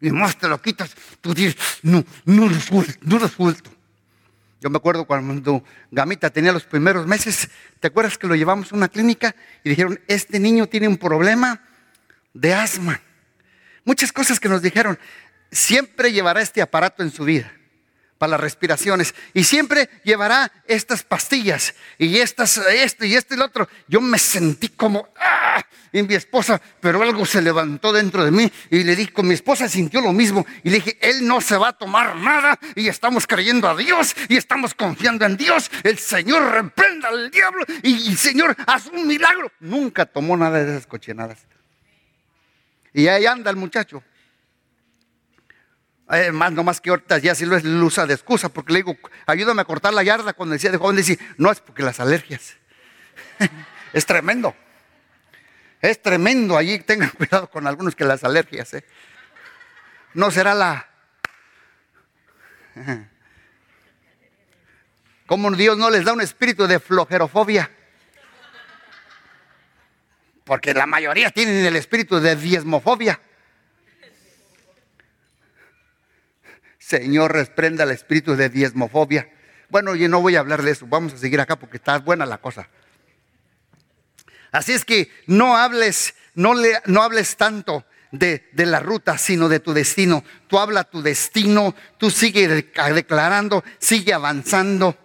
[0.00, 3.70] y más te lo quitas, tú dices, no, no lo suelto, no lo suelto.
[4.60, 7.48] Yo me acuerdo cuando Gamita tenía los primeros meses,
[7.80, 11.62] ¿te acuerdas que lo llevamos a una clínica y dijeron, este niño tiene un problema
[12.34, 13.00] de asma?
[13.84, 14.98] Muchas cosas que nos dijeron,
[15.50, 17.52] siempre llevará este aparato en su vida
[18.18, 23.46] para las respiraciones y siempre llevará estas pastillas y estas, esto y esto y lo
[23.46, 23.68] otro.
[23.86, 25.64] Yo me sentí como, ¡ah!
[25.92, 29.68] Y mi esposa, pero algo se levantó dentro de mí y le dije, mi esposa
[29.68, 33.26] sintió lo mismo y le dije, él no se va a tomar nada y estamos
[33.26, 35.70] creyendo a Dios y estamos confiando en Dios.
[35.82, 39.50] El Señor reprenda al diablo y, el Señor haz un milagro.
[39.60, 41.38] Nunca tomó nada de esas cochinadas.
[42.92, 44.02] Y ahí anda el muchacho.
[46.10, 48.96] Eh, no más que ahorita ya sí lo es usa de excusa, porque le digo,
[49.26, 50.32] ayúdame a cortar la yarda.
[50.32, 52.56] Cuando decía de joven, decía, no es porque las alergias.
[53.92, 54.54] es tremendo.
[55.82, 56.78] Es tremendo allí.
[56.78, 58.72] Tengan cuidado con algunos que las alergias.
[58.74, 58.84] ¿eh?
[60.14, 60.88] No será la.
[65.26, 67.70] Como Dios no les da un espíritu de flojerofobia.
[70.44, 73.20] Porque la mayoría tienen el espíritu de diezmofobia.
[76.88, 79.28] Señor, reprenda el espíritu de diezmofobia.
[79.68, 82.24] Bueno, yo no voy a hablar de eso, vamos a seguir acá porque está buena
[82.24, 82.66] la cosa.
[84.52, 89.50] Así es que no hables, no, le, no hables tanto de, de, la ruta, sino
[89.50, 90.24] de tu destino.
[90.46, 94.96] Tú habla tu destino, tú sigue declarando, sigue avanzando.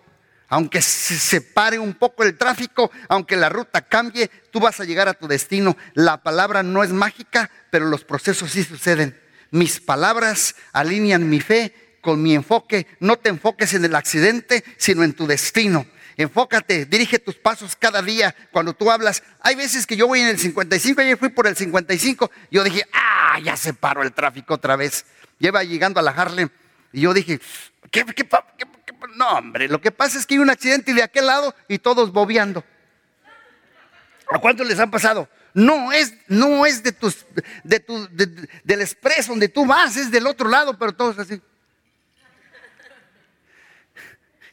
[0.47, 5.09] Aunque se separe un poco el tráfico, aunque la ruta cambie, tú vas a llegar
[5.09, 5.75] a tu destino.
[5.95, 9.21] La palabra no es mágica, pero los procesos sí suceden.
[9.53, 12.87] Mis palabras alinean mi fe con mi enfoque.
[12.99, 15.85] No te enfoques en el accidente, sino en tu destino.
[16.17, 19.21] Enfócate, dirige tus pasos cada día cuando tú hablas.
[19.41, 22.83] Hay veces que yo voy en el 55, ayer fui por el 55, yo dije,
[22.93, 25.05] ah, ya se paró el tráfico otra vez.
[25.37, 26.49] Lleva llegando a la Harlem
[26.91, 27.39] y yo dije,
[27.91, 28.27] ¿qué, qué,
[29.15, 32.11] no hombre, lo que pasa es que hay un accidente de aquel lado y todos
[32.11, 32.63] bobeando.
[34.31, 35.29] ¿A cuántos les han pasado?
[35.53, 37.25] No es, no es de tus,
[37.63, 38.07] de tu,
[38.63, 41.41] del expreso donde tú vas, es del otro lado, pero todos así.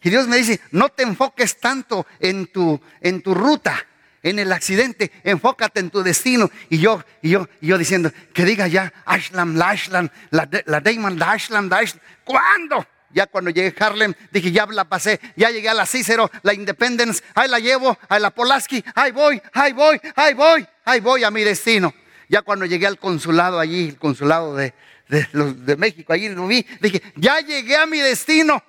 [0.02, 3.86] Y Dios me dice, no te enfoques tanto en tu, en tu ruta,
[4.22, 6.50] en el accidente, enfócate en tu destino.
[6.68, 10.80] Y yo, y yo, y yo diciendo, que diga ya, Ashland, la Ashland, la, la
[10.80, 12.00] la Ashland.
[12.24, 12.86] ¿Cuándo?
[13.12, 15.20] Ya cuando llegué a Harlem, dije, ya la pasé.
[15.36, 19.40] Ya llegué a la Cicero, la Independence, ahí la llevo, a la Polaski, ahí voy,
[19.52, 21.92] ahí voy, ahí voy, ahí voy a mi destino.
[22.28, 24.72] Ya cuando llegué al consulado allí, el consulado de,
[25.08, 28.62] de, México, allí lo vi, dije, ya llegué a mi destino.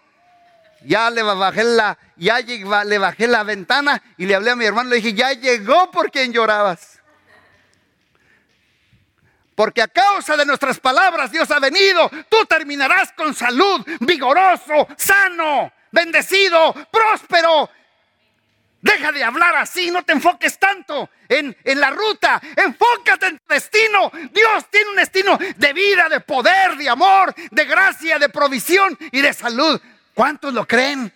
[0.84, 4.90] Ya le bajé la, ya le bajé la ventana y le hablé a mi hermano,
[4.90, 6.91] le dije, ya llegó por quien llorabas.
[9.56, 12.10] Porque a causa de nuestras palabras Dios ha venido.
[12.30, 17.70] Tú terminarás con salud, vigoroso, sano, bendecido, próspero.
[18.82, 23.54] Deja de hablar así, no te enfoques tanto en, en, la ruta, enfócate en tu
[23.54, 24.12] destino.
[24.32, 29.22] Dios tiene un destino de vida, de poder, de amor, de gracia, de provisión y
[29.22, 29.80] de salud.
[30.16, 31.14] ¿Cuántos lo creen?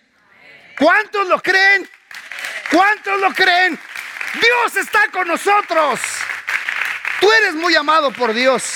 [0.78, 1.88] ¿Cuántos lo creen?
[2.70, 3.78] ¿Cuántos lo creen?
[4.40, 5.98] Dios está con nosotros.
[7.20, 8.74] Tú eres muy amado por Dios.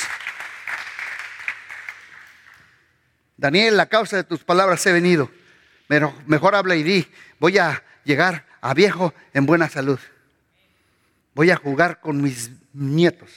[3.37, 5.31] Daniel, la causa de tus palabras he venido.
[5.89, 9.99] Pero mejor habla y di, voy a llegar a viejo en buena salud.
[11.35, 13.31] Voy a jugar con mis nietos.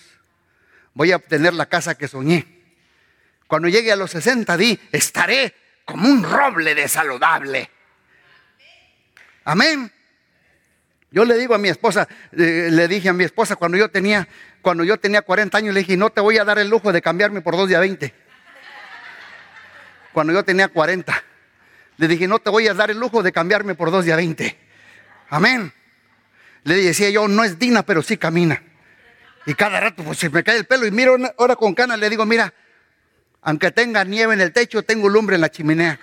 [0.93, 2.45] Voy a obtener la casa que soñé.
[3.47, 7.69] Cuando llegue a los 60, di, estaré como un roble de saludable.
[9.45, 9.91] Amén.
[11.13, 14.27] Yo le digo a mi esposa, eh, le dije a mi esposa cuando yo tenía,
[14.63, 17.03] cuando yo tenía 40 años, le dije, no te voy a dar el lujo de
[17.03, 18.11] cambiarme por dos de 20.
[20.11, 21.23] Cuando yo tenía 40.
[21.97, 24.57] Le dije, no te voy a dar el lujo de cambiarme por dos de 20.
[25.29, 25.71] Amén.
[26.63, 28.63] Le decía yo, no es Dina, pero sí camina.
[29.45, 32.09] Y cada rato pues se me cae el pelo y miro ahora con canas, le
[32.09, 32.51] digo, mira,
[33.43, 35.99] aunque tenga nieve en el techo, tengo lumbre en la chimenea.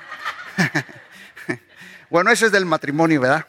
[2.11, 3.45] bueno, eso es del matrimonio, ¿verdad?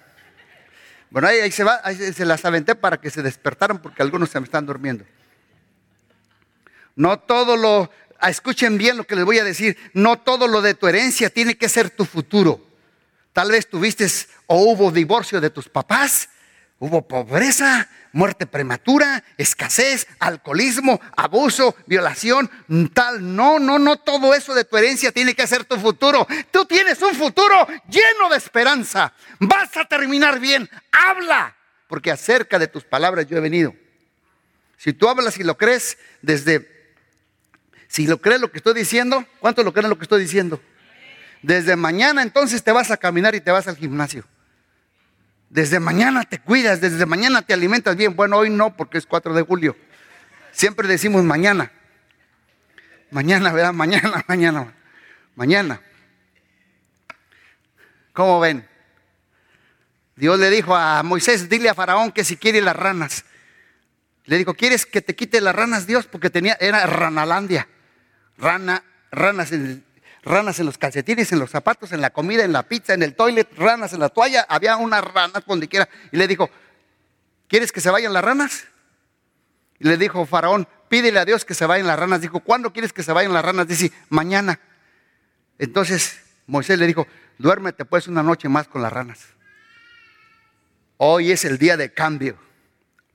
[1.11, 4.45] Bueno, ahí, se va, se las aventé para que se despertaran porque algunos se me
[4.45, 5.05] están durmiendo.
[6.95, 10.61] No todo lo, ah, escuchen bien lo que les voy a decir, no todo lo
[10.61, 12.65] de tu herencia tiene que ser tu futuro.
[13.33, 14.07] Tal vez tuviste
[14.47, 16.29] o hubo divorcio de tus papás
[16.83, 22.49] Hubo pobreza, muerte prematura, escasez, alcoholismo, abuso, violación,
[22.91, 23.35] tal.
[23.35, 26.25] No, no, no, todo eso de tu herencia tiene que ser tu futuro.
[26.49, 29.13] Tú tienes un futuro lleno de esperanza.
[29.39, 30.67] Vas a terminar bien.
[30.91, 31.55] Habla,
[31.87, 33.75] porque acerca de tus palabras yo he venido.
[34.75, 36.95] Si tú hablas y lo crees desde,
[37.89, 40.59] si lo crees lo que estoy diciendo, ¿cuánto lo creen lo que estoy diciendo?
[41.43, 44.25] Desde mañana entonces te vas a caminar y te vas al gimnasio.
[45.51, 48.15] Desde mañana te cuidas, desde mañana te alimentas bien.
[48.15, 49.75] Bueno, hoy no, porque es 4 de julio.
[50.53, 51.73] Siempre decimos mañana.
[53.09, 53.73] Mañana, ¿verdad?
[53.73, 54.73] Mañana, mañana,
[55.35, 55.81] mañana.
[58.13, 58.65] ¿Cómo ven?
[60.15, 63.25] Dios le dijo a Moisés, dile a Faraón que si quiere las ranas.
[64.23, 66.07] Le dijo, ¿quieres que te quite las ranas, Dios?
[66.07, 67.67] Porque tenía, era ranalandia.
[68.37, 69.83] Rana, ranas en
[70.23, 73.15] ranas en los calcetines, en los zapatos, en la comida, en la pizza, en el
[73.15, 75.89] toilet, ranas en la toalla, había unas ranas donde quiera.
[76.11, 76.49] Y le dijo,
[77.47, 78.65] ¿quieres que se vayan las ranas?
[79.79, 82.21] Y le dijo Faraón, pídele a Dios que se vayan las ranas.
[82.21, 83.67] Dijo, ¿cuándo quieres que se vayan las ranas?
[83.67, 84.59] Dice, mañana.
[85.57, 87.07] Entonces Moisés le dijo,
[87.37, 89.19] duérmete pues una noche más con las ranas.
[90.97, 92.37] Hoy es el día de cambio.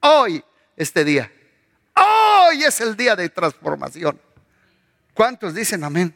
[0.01, 0.45] Hoy,
[0.77, 1.31] este día.
[1.95, 4.21] Hoy es el día de transformación.
[5.15, 6.13] ¿Cuántos dicen amén?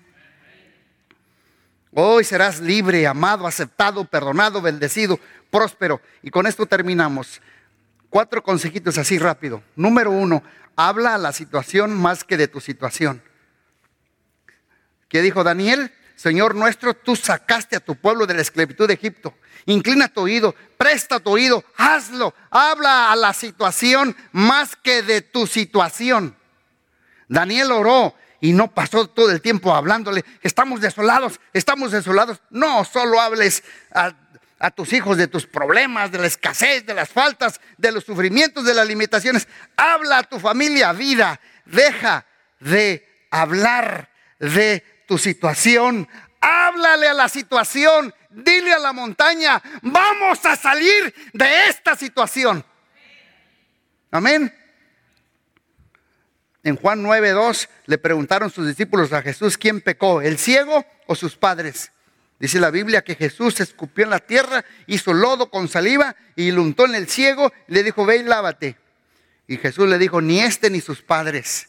[1.92, 5.18] Hoy serás libre, amado, aceptado, perdonado, bendecido,
[5.50, 6.00] próspero.
[6.22, 7.40] Y con esto terminamos.
[8.08, 9.62] Cuatro consejitos así rápido.
[9.74, 10.42] Número uno,
[10.76, 13.22] habla a la situación más que de tu situación.
[15.08, 15.92] ¿Qué dijo Daniel?
[16.14, 19.34] Señor nuestro, tú sacaste a tu pueblo de la esclavitud de Egipto.
[19.66, 22.34] Inclina tu oído, presta tu oído, hazlo.
[22.50, 26.36] Habla a la situación más que de tu situación.
[27.26, 32.40] Daniel oró y no pasó todo el tiempo hablándole, estamos desolados, estamos desolados.
[32.50, 33.62] No, solo hables
[33.92, 34.14] a,
[34.74, 38.74] tus hijos de tus problemas, de la escasez, de las faltas, de los sufrimientos, de
[38.74, 39.48] las limitaciones.
[39.76, 42.26] Habla a tu familia vida, deja
[42.60, 46.08] de hablar de tu situación.
[46.40, 48.14] Háblale a la situación.
[48.30, 52.64] Dile a la montaña, vamos a salir de esta situación.
[54.12, 54.59] Amén.
[56.62, 61.36] En Juan 9:2 le preguntaron sus discípulos a Jesús quién pecó, el ciego o sus
[61.36, 61.92] padres.
[62.38, 66.62] Dice la Biblia que Jesús escupió en la tierra, hizo lodo con saliva y lo
[66.62, 68.76] untó en el ciego y le dijo, ve y lávate.
[69.46, 71.68] Y Jesús le dijo, ni este ni sus padres.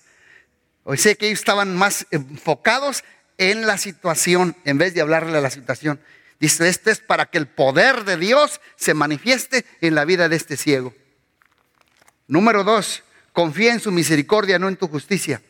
[0.83, 3.03] O sea que ellos estaban más enfocados
[3.37, 5.99] en la situación en vez de hablarle a la situación.
[6.39, 10.37] Dice, esto es para que el poder de Dios se manifieste en la vida de
[10.37, 10.93] este ciego.
[12.27, 15.41] Número dos, confía en su misericordia, no en tu justicia.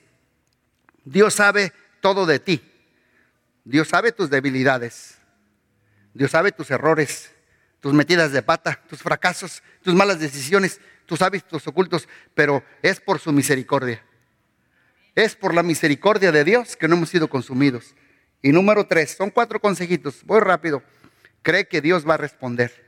[1.03, 2.61] Dios sabe todo de ti.
[3.63, 5.17] Dios sabe tus debilidades.
[6.13, 7.31] Dios sabe tus errores,
[7.79, 13.19] tus metidas de pata, tus fracasos, tus malas decisiones, tus hábitos ocultos, pero es por
[13.19, 14.03] su misericordia.
[15.15, 17.95] Es por la misericordia de Dios que no hemos sido consumidos.
[18.41, 20.83] Y número tres, son cuatro consejitos, voy rápido.
[21.41, 22.85] Cree que Dios va a responder.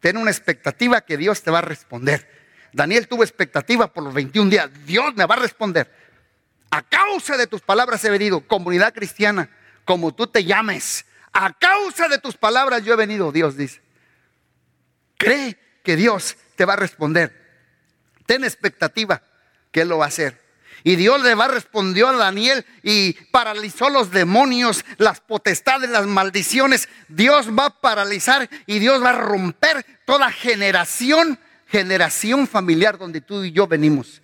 [0.00, 2.39] Ten una expectativa que Dios te va a responder.
[2.72, 4.70] Daniel tuvo expectativa por los 21 días.
[4.86, 5.90] Dios me va a responder.
[6.70, 9.50] A causa de tus palabras he venido, comunidad cristiana
[9.84, 11.04] como tú te llames.
[11.32, 13.80] A causa de tus palabras yo he venido, Dios dice.
[15.16, 17.34] Cree que Dios te va a responder.
[18.26, 19.22] Ten expectativa
[19.72, 20.40] que Él lo va a hacer.
[20.82, 26.88] Y Dios le va respondió a Daniel y paralizó los demonios, las potestades, las maldiciones.
[27.08, 31.38] Dios va a paralizar y Dios va a romper toda generación,
[31.70, 34.20] generación familiar donde tú y yo venimos.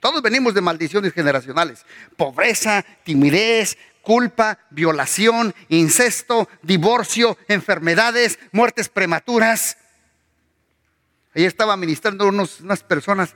[0.00, 1.84] Todos venimos de maldiciones generacionales.
[2.16, 9.76] Pobreza, timidez, culpa, violación, incesto, divorcio, enfermedades, muertes prematuras.
[11.34, 13.34] Ahí estaba ministrando unos, unas personas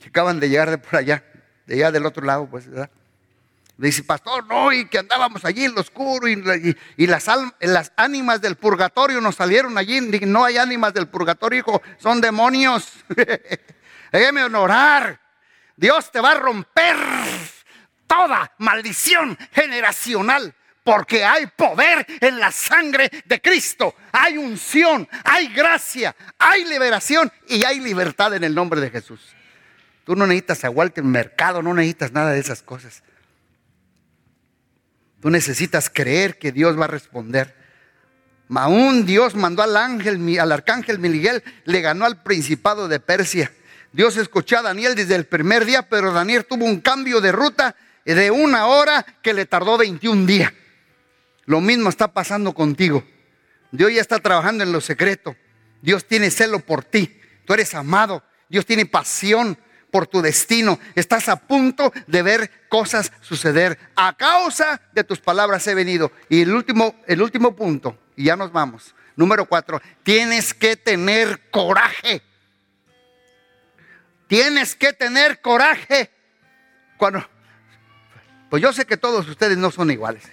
[0.00, 1.24] que acaban de llegar de por allá,
[1.66, 2.90] de allá del otro lado, pues, ¿verdad?
[3.78, 9.20] Dice, pastor, no, y que andábamos allí en lo oscuro y, las, ánimas del purgatorio
[9.20, 10.00] nos salieron allí.
[10.00, 12.92] No hay ánimas del purgatorio, hijo, son demonios.
[14.12, 15.20] Déjeme honorar.
[15.76, 16.96] Dios te va a romper
[18.08, 20.52] toda maldición generacional.
[20.82, 23.94] Porque hay poder en la sangre de Cristo.
[24.10, 29.20] Hay unción, hay gracia, hay liberación y hay libertad en el nombre de Jesús.
[30.04, 33.04] Tú no necesitas aguarte en mercado, no necesitas nada de esas cosas.
[35.20, 37.54] Tú necesitas creer que Dios va a responder.
[38.54, 43.52] Aún Dios mandó al ángel, al arcángel Miguel, le ganó al principado de Persia.
[43.92, 47.74] Dios escuchó a Daniel desde el primer día, pero Daniel tuvo un cambio de ruta
[48.04, 50.52] de una hora que le tardó 21 días.
[51.44, 53.04] Lo mismo está pasando contigo.
[53.70, 55.36] Dios ya está trabajando en lo secreto.
[55.82, 57.20] Dios tiene celo por ti.
[57.44, 58.22] Tú eres amado.
[58.48, 59.58] Dios tiene pasión
[59.90, 60.78] por tu destino.
[60.94, 63.78] Estás a punto de ver cosas suceder.
[63.96, 66.12] A causa de tus palabras he venido.
[66.28, 68.94] Y el último, el último punto, y ya nos vamos.
[69.16, 72.22] Número cuatro, tienes que tener coraje.
[74.28, 76.10] Tienes que tener coraje.
[76.96, 77.26] Cuando,
[78.50, 80.24] pues yo sé que todos ustedes no son iguales.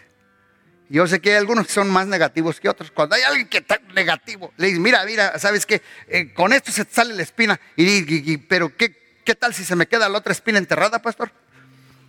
[0.88, 2.92] Yo sé que hay algunos que son más negativos que otros.
[2.92, 5.82] Cuando hay alguien que está negativo, le dices, mira, mira, ¿sabes qué?
[6.08, 7.60] Eh, con esto se te sale la espina.
[7.76, 11.32] Y, pero ¿qué, ¿qué tal si se me queda la otra espina enterrada, pastor?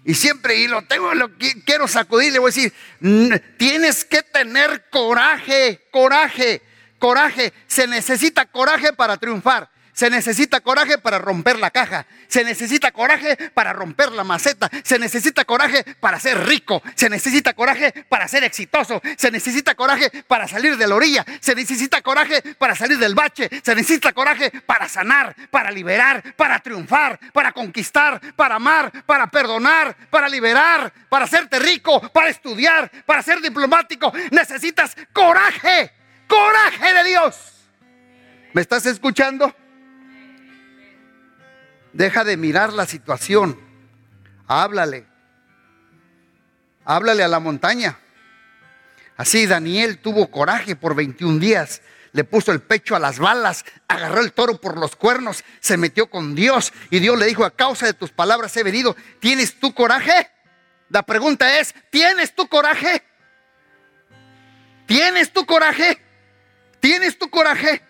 [0.05, 1.33] Y siempre, y lo tengo, lo
[1.65, 2.73] quiero sacudir, le voy a decir,
[3.57, 6.63] tienes que tener coraje, coraje,
[7.01, 7.53] coraje.
[7.67, 9.69] Se necesita coraje para triunfar.
[9.97, 12.05] Se necesita coraje para romper la caja.
[12.29, 14.69] Se necesita coraje para romper la maceta.
[14.85, 16.83] Se necesita coraje para ser rico.
[16.95, 19.01] Se necesita coraje para ser exitoso.
[19.17, 21.25] Se necesita coraje para salir de la orilla.
[21.41, 23.49] Se necesita coraje para salir del bache.
[23.65, 29.97] Se necesita coraje para sanar, para liberar, para triunfar, para conquistar, para amar, para perdonar,
[30.11, 34.13] para liberar, para hacerte rico, para estudiar, para ser diplomático.
[34.31, 35.91] Necesitas coraje.
[36.29, 37.35] Coraje de Dios.
[38.53, 39.55] ¿Me estás escuchando?
[41.97, 43.59] Deja de mirar la situación.
[44.47, 45.07] Háblale.
[46.85, 47.99] Háblale a la montaña.
[49.17, 51.81] Así Daniel tuvo coraje por 21 días.
[52.13, 56.09] Le puso el pecho a las balas, agarró el toro por los cuernos, se metió
[56.09, 58.95] con Dios y Dios le dijo, a causa de tus palabras he venido.
[59.19, 60.31] ¿Tienes tu coraje?
[60.91, 63.03] La pregunta es, ¿tienes tu coraje?
[64.87, 65.99] ¿Tienes tu coraje?
[66.81, 67.86] ¿Tienes tu coraje?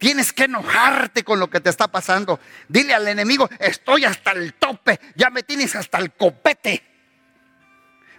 [0.00, 2.40] Tienes que enojarte con lo que te está pasando.
[2.68, 6.82] Dile al enemigo, estoy hasta el tope, ya me tienes hasta el copete.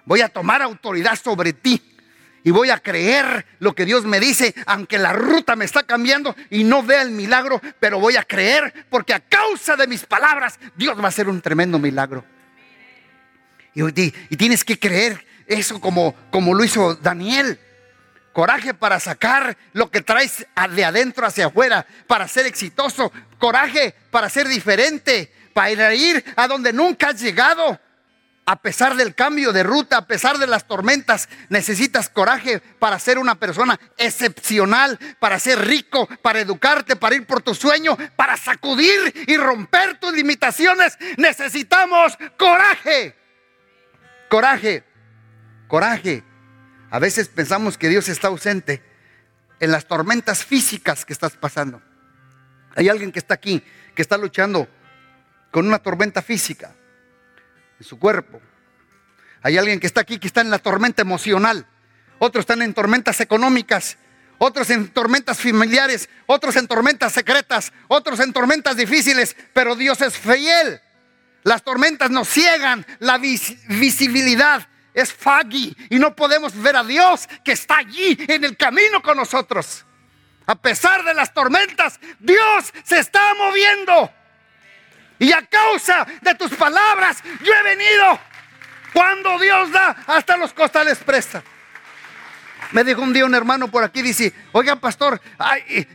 [0.06, 1.82] Voy a tomar autoridad sobre ti
[2.44, 6.36] y voy a creer lo que Dios me dice, aunque la ruta me está cambiando
[6.52, 10.60] y no vea el milagro, pero voy a creer porque a causa de mis palabras
[10.76, 12.24] Dios va a hacer un tremendo milagro.
[13.74, 17.60] Y, y tienes que creer eso como, como lo hizo Daniel.
[18.34, 23.12] Coraje para sacar lo que traes de adentro hacia afuera, para ser exitoso.
[23.38, 27.80] Coraje para ser diferente, para ir a donde nunca has llegado.
[28.46, 33.20] A pesar del cambio de ruta, a pesar de las tormentas, necesitas coraje para ser
[33.20, 39.26] una persona excepcional, para ser rico, para educarte, para ir por tu sueño, para sacudir
[39.28, 40.98] y romper tus limitaciones.
[41.18, 43.16] Necesitamos coraje.
[44.28, 44.84] Coraje.
[45.68, 46.31] Coraje.
[46.92, 48.84] A veces pensamos que Dios está ausente
[49.62, 51.82] en las tormentas físicas que estás pasando.
[52.76, 53.64] Hay alguien que está aquí,
[53.96, 54.68] que está luchando
[55.52, 56.76] con una tormenta física
[57.80, 58.42] en su cuerpo.
[59.42, 61.66] Hay alguien que está aquí que está en la tormenta emocional.
[62.20, 63.98] Otros están en tormentas económicas.
[64.38, 66.10] Otros en tormentas familiares.
[66.26, 67.72] Otros en tormentas secretas.
[67.88, 69.38] Otros en tormentas difíciles.
[69.54, 70.82] Pero Dios es fiel.
[71.44, 77.54] Las tormentas nos ciegan la visibilidad es foggy y no podemos ver a Dios que
[77.54, 79.86] está allí en el camino con nosotros.
[80.46, 84.12] A pesar de las tormentas, Dios se está moviendo.
[85.20, 88.20] Y a causa de tus palabras, yo he venido.
[88.92, 91.44] Cuando Dios da, hasta los costales presta.
[92.72, 95.22] Me dijo un día un hermano por aquí, dice, oiga pastor,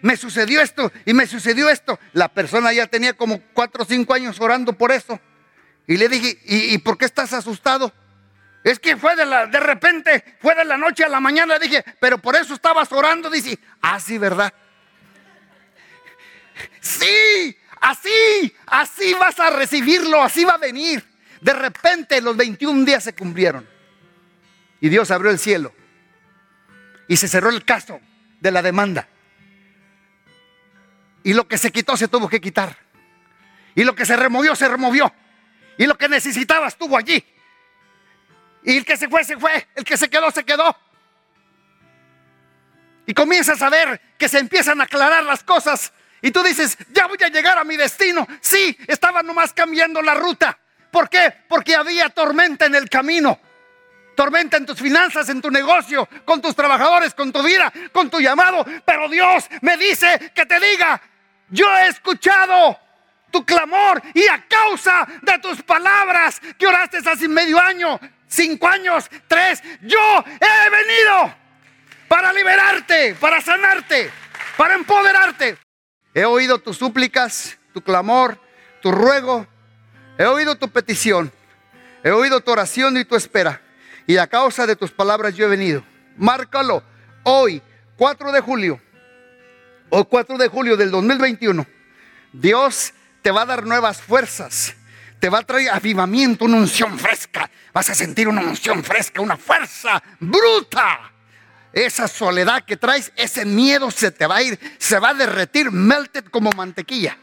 [0.03, 1.99] me sucedió esto y me sucedió esto.
[2.13, 5.19] La persona ya tenía como cuatro o cinco años orando por eso.
[5.87, 7.93] Y le dije, ¿y, por qué estás asustado?
[8.67, 11.57] Es que fue de, la, de repente, fue de la noche a la mañana.
[11.57, 13.31] Dije, pero por eso estabas orando.
[13.31, 14.53] Dice, ah, ¿verdad?
[16.81, 21.07] Sí, así, así vas a recibirlo, así va a venir.
[21.41, 23.69] De repente los 21 días se cumplieron.
[24.81, 25.73] Y Dios abrió el cielo.
[27.07, 28.01] Y se cerró el caso
[28.41, 29.07] de la demanda.
[31.23, 32.77] Y lo que se quitó se tuvo que quitar.
[33.77, 35.15] Y lo que se removió, se removió.
[35.79, 37.25] Y lo que necesitaba estuvo allí.
[38.67, 39.69] Y el que se fue, se fue.
[39.77, 40.77] El que se quedó, se quedó.
[43.07, 45.93] Y comienzas a ver que se empiezan a aclarar las cosas.
[46.21, 48.27] Y tú dices, ya voy a llegar a mi destino.
[48.41, 50.59] Sí, estaba nomás cambiando la ruta.
[50.91, 51.33] ¿Por qué?
[51.49, 53.39] Porque había tormenta en el camino.
[54.17, 58.19] Tormenta en tus finanzas, en tu negocio, con tus trabajadores, con tu vida, con tu
[58.19, 58.67] llamado.
[58.85, 61.01] Pero Dios me dice que te diga,
[61.51, 62.81] yo he escuchado
[63.31, 69.09] tu clamor y a causa de tus palabras que oraste hace medio año, cinco años,
[69.29, 69.99] tres, yo
[70.41, 71.35] he venido
[72.09, 74.11] para liberarte, para sanarte,
[74.57, 75.59] para empoderarte.
[76.15, 78.41] He oído tus súplicas, tu clamor,
[78.81, 79.47] tu ruego.
[80.19, 81.33] He oído tu petición.
[82.03, 83.61] He oído tu oración y tu espera.
[84.07, 85.85] Y a causa de tus palabras yo he venido.
[86.17, 86.83] Márcalo
[87.25, 87.61] hoy,
[87.97, 88.81] 4 de julio.
[89.91, 91.67] O 4 de julio del 2021.
[92.33, 94.75] Dios te va a dar nuevas fuerzas
[95.19, 97.51] te va a traer avivamiento, una unción fresca.
[97.73, 101.13] Vas a sentir una unción fresca, una fuerza bruta.
[101.73, 105.71] Esa soledad que traes, ese miedo se te va a ir, se va a derretir,
[105.71, 107.19] melted como mantequilla.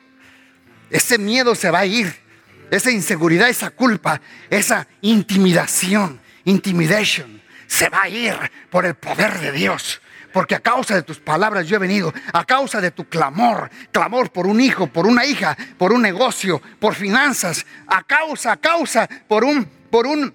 [0.89, 2.21] Ese miedo se va a ir.
[2.69, 8.35] Esa inseguridad, esa culpa, esa intimidación, intimidation, se va a ir
[8.69, 10.01] por el poder de Dios
[10.33, 14.31] porque a causa de tus palabras yo he venido, a causa de tu clamor, clamor
[14.31, 19.07] por un hijo, por una hija, por un negocio, por finanzas, a causa, a causa,
[19.27, 20.33] por un, por un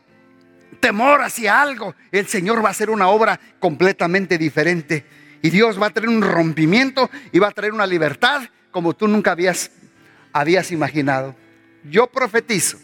[0.80, 5.04] temor hacia algo, el Señor va a hacer una obra completamente diferente.
[5.42, 9.08] Y Dios va a traer un rompimiento y va a traer una libertad como tú
[9.08, 9.72] nunca habías,
[10.32, 11.34] habías imaginado.
[11.84, 12.78] Yo profetizo,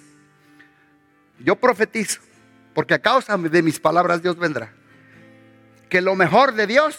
[1.38, 2.20] yo profetizo,
[2.74, 4.72] porque a causa de mis palabras Dios vendrá
[5.94, 6.96] que lo mejor de Dios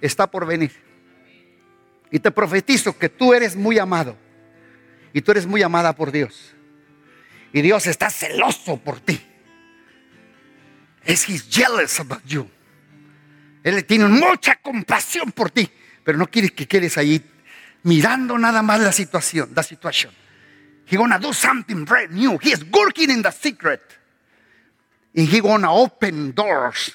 [0.00, 0.72] está por venir.
[2.10, 4.16] Y te profetizo que tú eres muy amado.
[5.12, 6.54] Y tú eres muy amada por Dios.
[7.52, 9.20] Y Dios está celoso por ti.
[11.04, 12.48] Es he's jealous about you.
[13.62, 15.70] Él tiene mucha compasión por ti,
[16.02, 17.22] pero no quiere que quedes ahí
[17.82, 20.14] mirando nada más la situación, la situación.
[20.90, 22.38] He gonna do something brand new.
[22.40, 23.82] He is working in the secret.
[25.16, 26.94] And He gonna open doors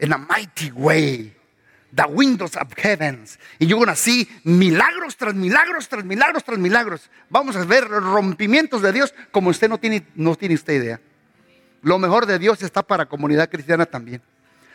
[0.00, 1.36] in a mighty way.
[1.92, 3.38] The windows of heavens.
[3.58, 7.10] Y you're gonna see milagros tras milagros, tras milagros, tras milagros.
[7.28, 11.00] Vamos a ver rompimientos de Dios como usted no tiene, no tiene usted idea.
[11.82, 14.22] Lo mejor de Dios está para comunidad cristiana también.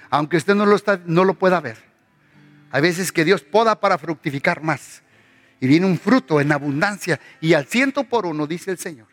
[0.09, 1.77] Aunque usted no lo, está, no lo pueda ver.
[2.71, 5.01] Hay veces que Dios poda para fructificar más.
[5.59, 7.19] Y viene un fruto en abundancia.
[7.39, 9.07] Y al ciento por uno, dice el Señor.